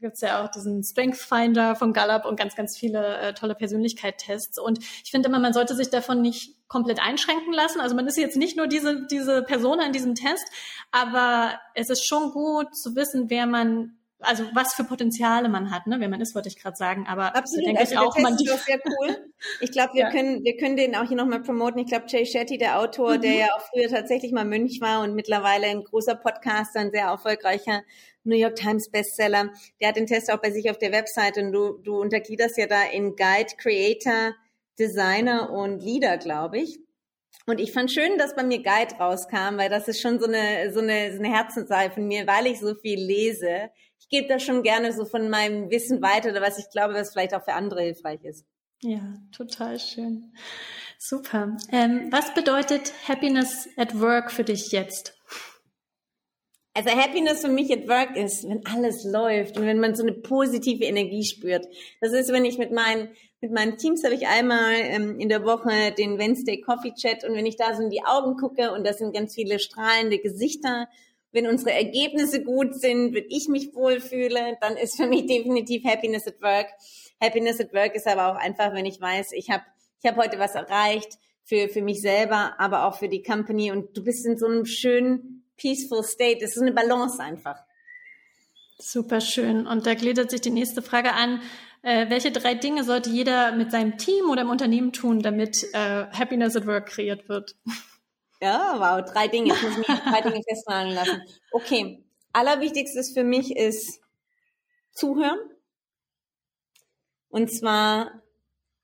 [0.00, 4.58] gibt's ja auch diesen Strength Finder von Gallup und ganz, ganz viele äh, tolle Persönlichkeitstests.
[4.58, 7.80] Und ich finde immer, man sollte sich davon nicht komplett einschränken lassen.
[7.80, 10.44] Also man ist jetzt nicht nur diese, diese Person in diesem Test,
[10.90, 15.86] aber es ist schon gut zu wissen, wer man also was für Potenziale man hat,
[15.86, 16.00] ne?
[16.00, 17.06] Wer man ist, wollte ich gerade sagen.
[17.06, 17.66] Aber Absolut.
[17.66, 19.16] denke also ich auch, man ist sehr cool.
[19.60, 20.10] Ich glaube, wir ja.
[20.10, 21.78] können wir können den auch hier nochmal promoten.
[21.78, 23.20] Ich glaube, Jay Shetty, der Autor, mhm.
[23.20, 27.04] der ja auch früher tatsächlich mal Mönch war und mittlerweile ein großer Podcaster, ein sehr
[27.04, 27.82] erfolgreicher
[28.24, 29.50] New York Times Bestseller.
[29.80, 32.66] Der hat den Test auch bei sich auf der Website und du, du untergliederst ja
[32.66, 34.34] da in Guide, Creator,
[34.78, 36.80] Designer und Leader, glaube ich.
[37.46, 40.72] Und ich fand schön, dass bei mir Guide rauskam, weil das ist schon so eine,
[40.72, 44.38] so eine, so eine Herzenssache von mir, weil ich so viel lese, ich gebe da
[44.38, 47.54] schon gerne so von meinem Wissen weiter oder was ich glaube, was vielleicht auch für
[47.54, 48.46] andere hilfreich ist.
[48.82, 50.32] Ja, total schön.
[50.98, 51.56] Super.
[51.72, 55.14] Ähm, was bedeutet Happiness at Work für dich jetzt?
[56.74, 60.12] Also Happiness für mich at Work ist, wenn alles läuft und wenn man so eine
[60.12, 61.66] positive Energie spürt.
[62.02, 63.08] Das ist, wenn ich mit meinen
[63.40, 67.34] mit meinen Teams habe ich einmal ähm, in der Woche den Wednesday Coffee Chat und
[67.34, 70.88] wenn ich da so in die Augen gucke und das sind ganz viele strahlende Gesichter,
[71.32, 76.26] wenn unsere Ergebnisse gut sind, wenn ich mich wohlfühle, dann ist für mich definitiv Happiness
[76.26, 76.68] at Work.
[77.20, 79.62] Happiness at Work ist aber auch einfach, wenn ich weiß, ich habe
[80.02, 83.96] ich habe heute was erreicht für für mich selber, aber auch für die Company und
[83.96, 86.38] du bist in so einem schönen peaceful state.
[86.40, 87.56] Das ist eine Balance einfach.
[88.78, 89.66] Super schön.
[89.66, 91.40] Und da gliedert sich die nächste Frage an.
[91.82, 96.06] Äh, welche drei Dinge sollte jeder mit seinem Team oder im Unternehmen tun, damit äh,
[96.12, 97.56] Happiness at Work kreiert wird?
[98.40, 99.54] Ja, wow, drei Dinge.
[99.54, 101.22] Ich muss mir drei Dinge festnageln lassen.
[101.52, 104.00] Okay, allerwichtigstes für mich ist
[104.92, 105.38] zuhören.
[107.28, 108.22] Und zwar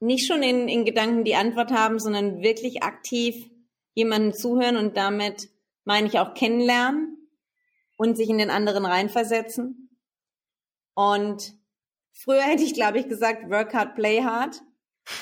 [0.01, 3.51] nicht schon in, in Gedanken die Antwort haben, sondern wirklich aktiv
[3.95, 5.49] jemanden zuhören und damit
[5.85, 7.29] meine ich auch kennenlernen
[7.97, 9.97] und sich in den anderen reinversetzen.
[10.95, 11.55] Und
[12.13, 14.61] früher hätte ich, glaube ich, gesagt, work hard, play hard.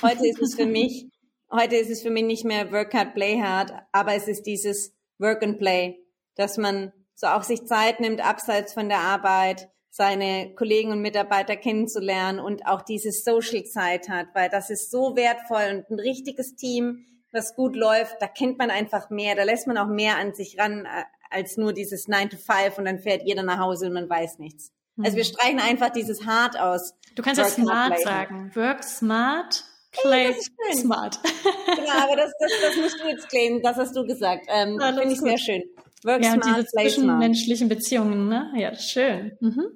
[0.02, 1.06] Heute ist es für mich,
[1.52, 4.94] heute ist es für mich nicht mehr work hard, play hard, aber es ist dieses
[5.18, 5.98] work and play,
[6.36, 11.56] dass man so auch sich Zeit nimmt, abseits von der Arbeit, seine Kollegen und Mitarbeiter
[11.56, 16.54] kennenzulernen und auch diese Social Zeit hat, weil das ist so wertvoll und ein richtiges
[16.54, 20.34] Team was gut läuft, da kennt man einfach mehr, da lässt man auch mehr an
[20.34, 23.86] sich ran äh, als nur dieses 9 to 5 und dann fährt jeder nach Hause
[23.86, 24.72] und man weiß nichts.
[25.02, 26.94] Also wir streichen einfach dieses hart aus.
[27.14, 28.50] Du kannst ja smart sagen.
[28.54, 31.18] Work smart, play hey, smart.
[31.22, 34.46] genau, aber das, das, das musst du jetzt claimen, das hast du gesagt.
[34.48, 35.62] Ähm, ja, Finde ich sehr schön.
[36.04, 37.78] Work ja, smart, und diese zwischenmenschlichen smart.
[37.78, 38.52] Beziehungen, ne?
[38.56, 39.36] Ja, schön.
[39.40, 39.66] Mhm.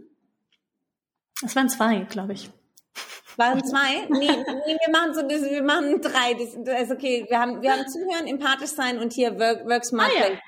[1.42, 2.50] Das waren zwei, glaube ich.
[3.36, 4.06] Waren zwei?
[4.08, 6.34] Nee, nee, wir machen so, das, wir machen drei.
[6.34, 7.26] Das, das ist okay.
[7.28, 10.38] Wir haben, wir haben Zuhören, empathisch sein und hier Work, work Smart, ah, ja.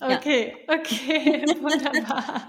[0.00, 2.46] Okay, okay, wunderbar.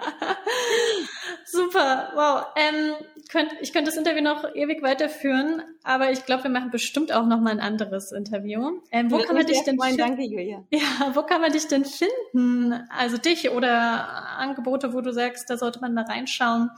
[1.45, 2.45] Super, wow.
[2.57, 2.95] Ähm,
[3.29, 7.25] könnt, ich könnte das Interview noch ewig weiterführen, aber ich glaube, wir machen bestimmt auch
[7.25, 8.81] noch mal ein anderes Interview.
[8.91, 9.97] Ähm, wo kann man dich denn finden?
[9.97, 10.63] Danke, Julia.
[10.71, 12.73] Ja, wo kann man dich denn finden?
[12.89, 16.69] Also dich oder Angebote, wo du sagst, da sollte man mal reinschauen.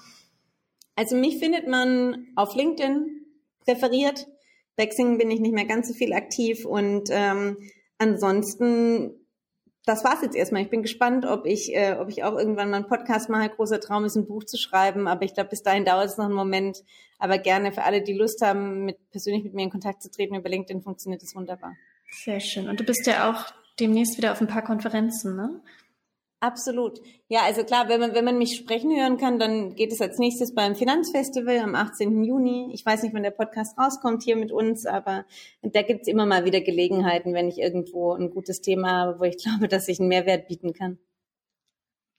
[0.95, 3.25] Also mich findet man auf LinkedIn
[3.65, 4.27] präferiert.
[4.75, 7.57] Bei Xing bin ich nicht mehr ganz so viel aktiv und ähm,
[7.97, 9.18] ansonsten,
[9.89, 10.61] das war's jetzt erstmal.
[10.61, 13.49] Ich bin gespannt, ob ich, äh, ob ich auch irgendwann mal einen Podcast mache.
[13.49, 16.25] Großer Traum ist, ein Buch zu schreiben, aber ich glaube, bis dahin dauert es noch
[16.25, 16.83] einen Moment.
[17.17, 20.35] Aber gerne für alle, die Lust haben, mit, persönlich mit mir in Kontakt zu treten
[20.35, 21.75] über LinkedIn, funktioniert das wunderbar.
[22.23, 22.69] Sehr schön.
[22.69, 25.59] Und du bist ja auch demnächst wieder auf ein paar Konferenzen, ne?
[26.41, 27.01] Absolut.
[27.27, 30.19] Ja, also klar, wenn man, wenn man mich sprechen hören kann, dann geht es als
[30.19, 32.23] nächstes beim Finanzfestival am 18.
[32.23, 32.71] Juni.
[32.73, 35.25] Ich weiß nicht, wann der Podcast rauskommt hier mit uns, aber
[35.61, 39.37] da gibt's immer mal wieder Gelegenheiten, wenn ich irgendwo ein gutes Thema habe, wo ich
[39.43, 40.97] glaube, dass ich einen Mehrwert bieten kann.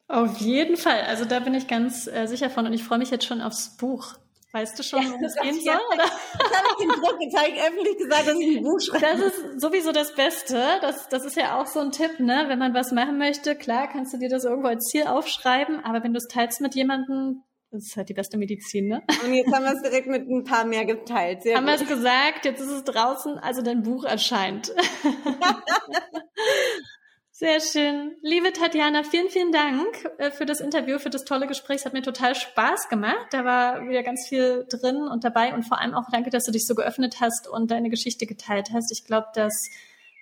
[0.07, 1.03] Auf jeden Fall.
[1.03, 3.77] Also da bin ich ganz äh, sicher von und ich freue mich jetzt schon aufs
[3.79, 4.17] Buch.
[4.53, 5.79] Weißt du schon, worum es gehen soll?
[5.95, 6.05] Oder?
[6.05, 7.33] Jetzt habe ich den Druck, ich
[7.63, 9.21] öffentlich gesagt, dass ich ein Buch schreibe.
[9.21, 10.79] Das ist sowieso das Beste.
[10.81, 12.47] Das, das ist ja auch so ein Tipp, ne?
[12.49, 16.03] Wenn man was machen möchte, klar kannst du dir das irgendwo als Ziel aufschreiben, aber
[16.03, 19.05] wenn du es teilst mit jemandem, das ist halt die beste Medizin, ne?
[19.25, 21.45] Und jetzt haben wir es direkt mit ein paar mehr geteilt.
[21.45, 24.73] Sehr haben wir es gesagt, jetzt ist es draußen, also dein Buch erscheint.
[27.41, 28.17] Sehr schön.
[28.21, 29.87] Liebe Tatjana, vielen, vielen Dank
[30.19, 31.77] äh, für das Interview, für das tolle Gespräch.
[31.77, 33.29] Es hat mir total Spaß gemacht.
[33.31, 35.55] Da war wieder ganz viel drin und dabei.
[35.55, 38.73] Und vor allem auch danke, dass du dich so geöffnet hast und deine Geschichte geteilt
[38.75, 38.93] hast.
[38.93, 39.71] Ich glaube, dass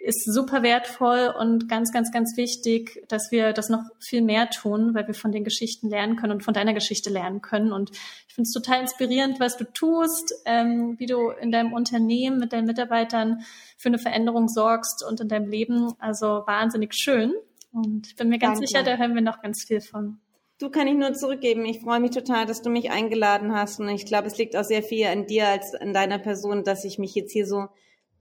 [0.00, 4.94] ist super wertvoll und ganz, ganz, ganz wichtig, dass wir das noch viel mehr tun,
[4.94, 7.72] weil wir von den Geschichten lernen können und von deiner Geschichte lernen können.
[7.72, 12.38] Und ich finde es total inspirierend, was du tust, ähm, wie du in deinem Unternehmen
[12.38, 13.42] mit deinen Mitarbeitern
[13.76, 15.92] für eine Veränderung sorgst und in deinem Leben.
[15.98, 17.34] Also wahnsinnig schön.
[17.72, 18.68] Und ich bin mir ganz Danke.
[18.68, 20.20] sicher, da hören wir noch ganz viel von.
[20.60, 21.64] Du kann ich nur zurückgeben.
[21.66, 23.78] Ich freue mich total, dass du mich eingeladen hast.
[23.78, 26.84] Und ich glaube, es liegt auch sehr viel an dir als an deiner Person, dass
[26.84, 27.68] ich mich jetzt hier so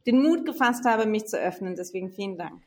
[0.05, 1.75] den Mut gefasst habe, mich zu öffnen.
[1.75, 2.61] Deswegen vielen Dank.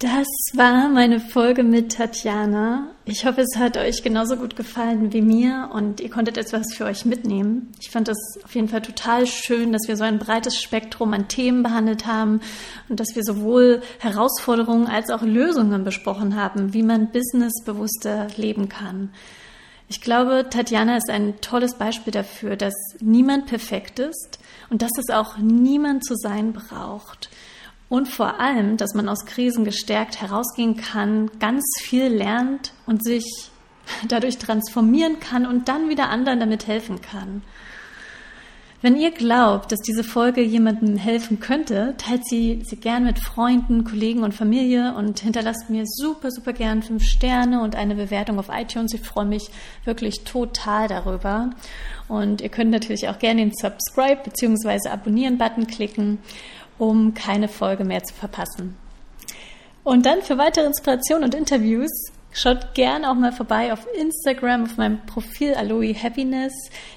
[0.00, 2.92] Das war meine Folge mit Tatjana.
[3.04, 6.84] Ich hoffe, es hat euch genauso gut gefallen wie mir und ihr konntet etwas für
[6.84, 7.72] euch mitnehmen.
[7.80, 11.26] Ich fand das auf jeden Fall total schön, dass wir so ein breites Spektrum an
[11.26, 12.40] Themen behandelt haben
[12.88, 19.10] und dass wir sowohl Herausforderungen als auch Lösungen besprochen haben, wie man businessbewusster leben kann.
[19.88, 24.38] Ich glaube, Tatjana ist ein tolles Beispiel dafür, dass niemand perfekt ist
[24.70, 27.30] und dass es auch niemand zu sein braucht.
[27.88, 33.50] Und vor allem, dass man aus Krisen gestärkt herausgehen kann, ganz viel lernt und sich
[34.08, 37.42] dadurch transformieren kann und dann wieder anderen damit helfen kann.
[38.80, 43.82] Wenn ihr glaubt, dass diese Folge jemandem helfen könnte, teilt sie, sie gern mit Freunden,
[43.82, 48.50] Kollegen und Familie und hinterlasst mir super, super gern fünf Sterne und eine Bewertung auf
[48.52, 48.94] iTunes.
[48.94, 49.50] Ich freue mich
[49.84, 51.50] wirklich total darüber.
[52.06, 54.88] Und ihr könnt natürlich auch gerne den Subscribe bzw.
[54.90, 56.18] Abonnieren-Button klicken,
[56.78, 58.76] um keine Folge mehr zu verpassen.
[59.82, 64.76] Und dann für weitere Inspirationen und Interviews Schaut gerne auch mal vorbei auf Instagram, auf
[64.76, 66.52] meinem Profil Aloe Happiness.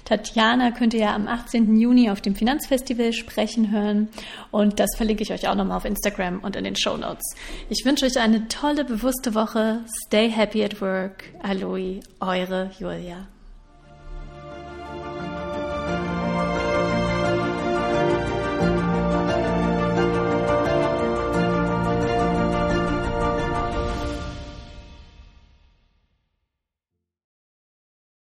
[0.05, 1.77] Tatjana könnt ihr ja am 18.
[1.77, 4.09] Juni auf dem Finanzfestival sprechen hören.
[4.51, 7.36] Und das verlinke ich euch auch nochmal auf Instagram und in den Show Notes.
[7.69, 9.79] Ich wünsche euch eine tolle, bewusste Woche.
[10.05, 11.23] Stay happy at work.
[11.41, 13.27] Aloe, eure Julia.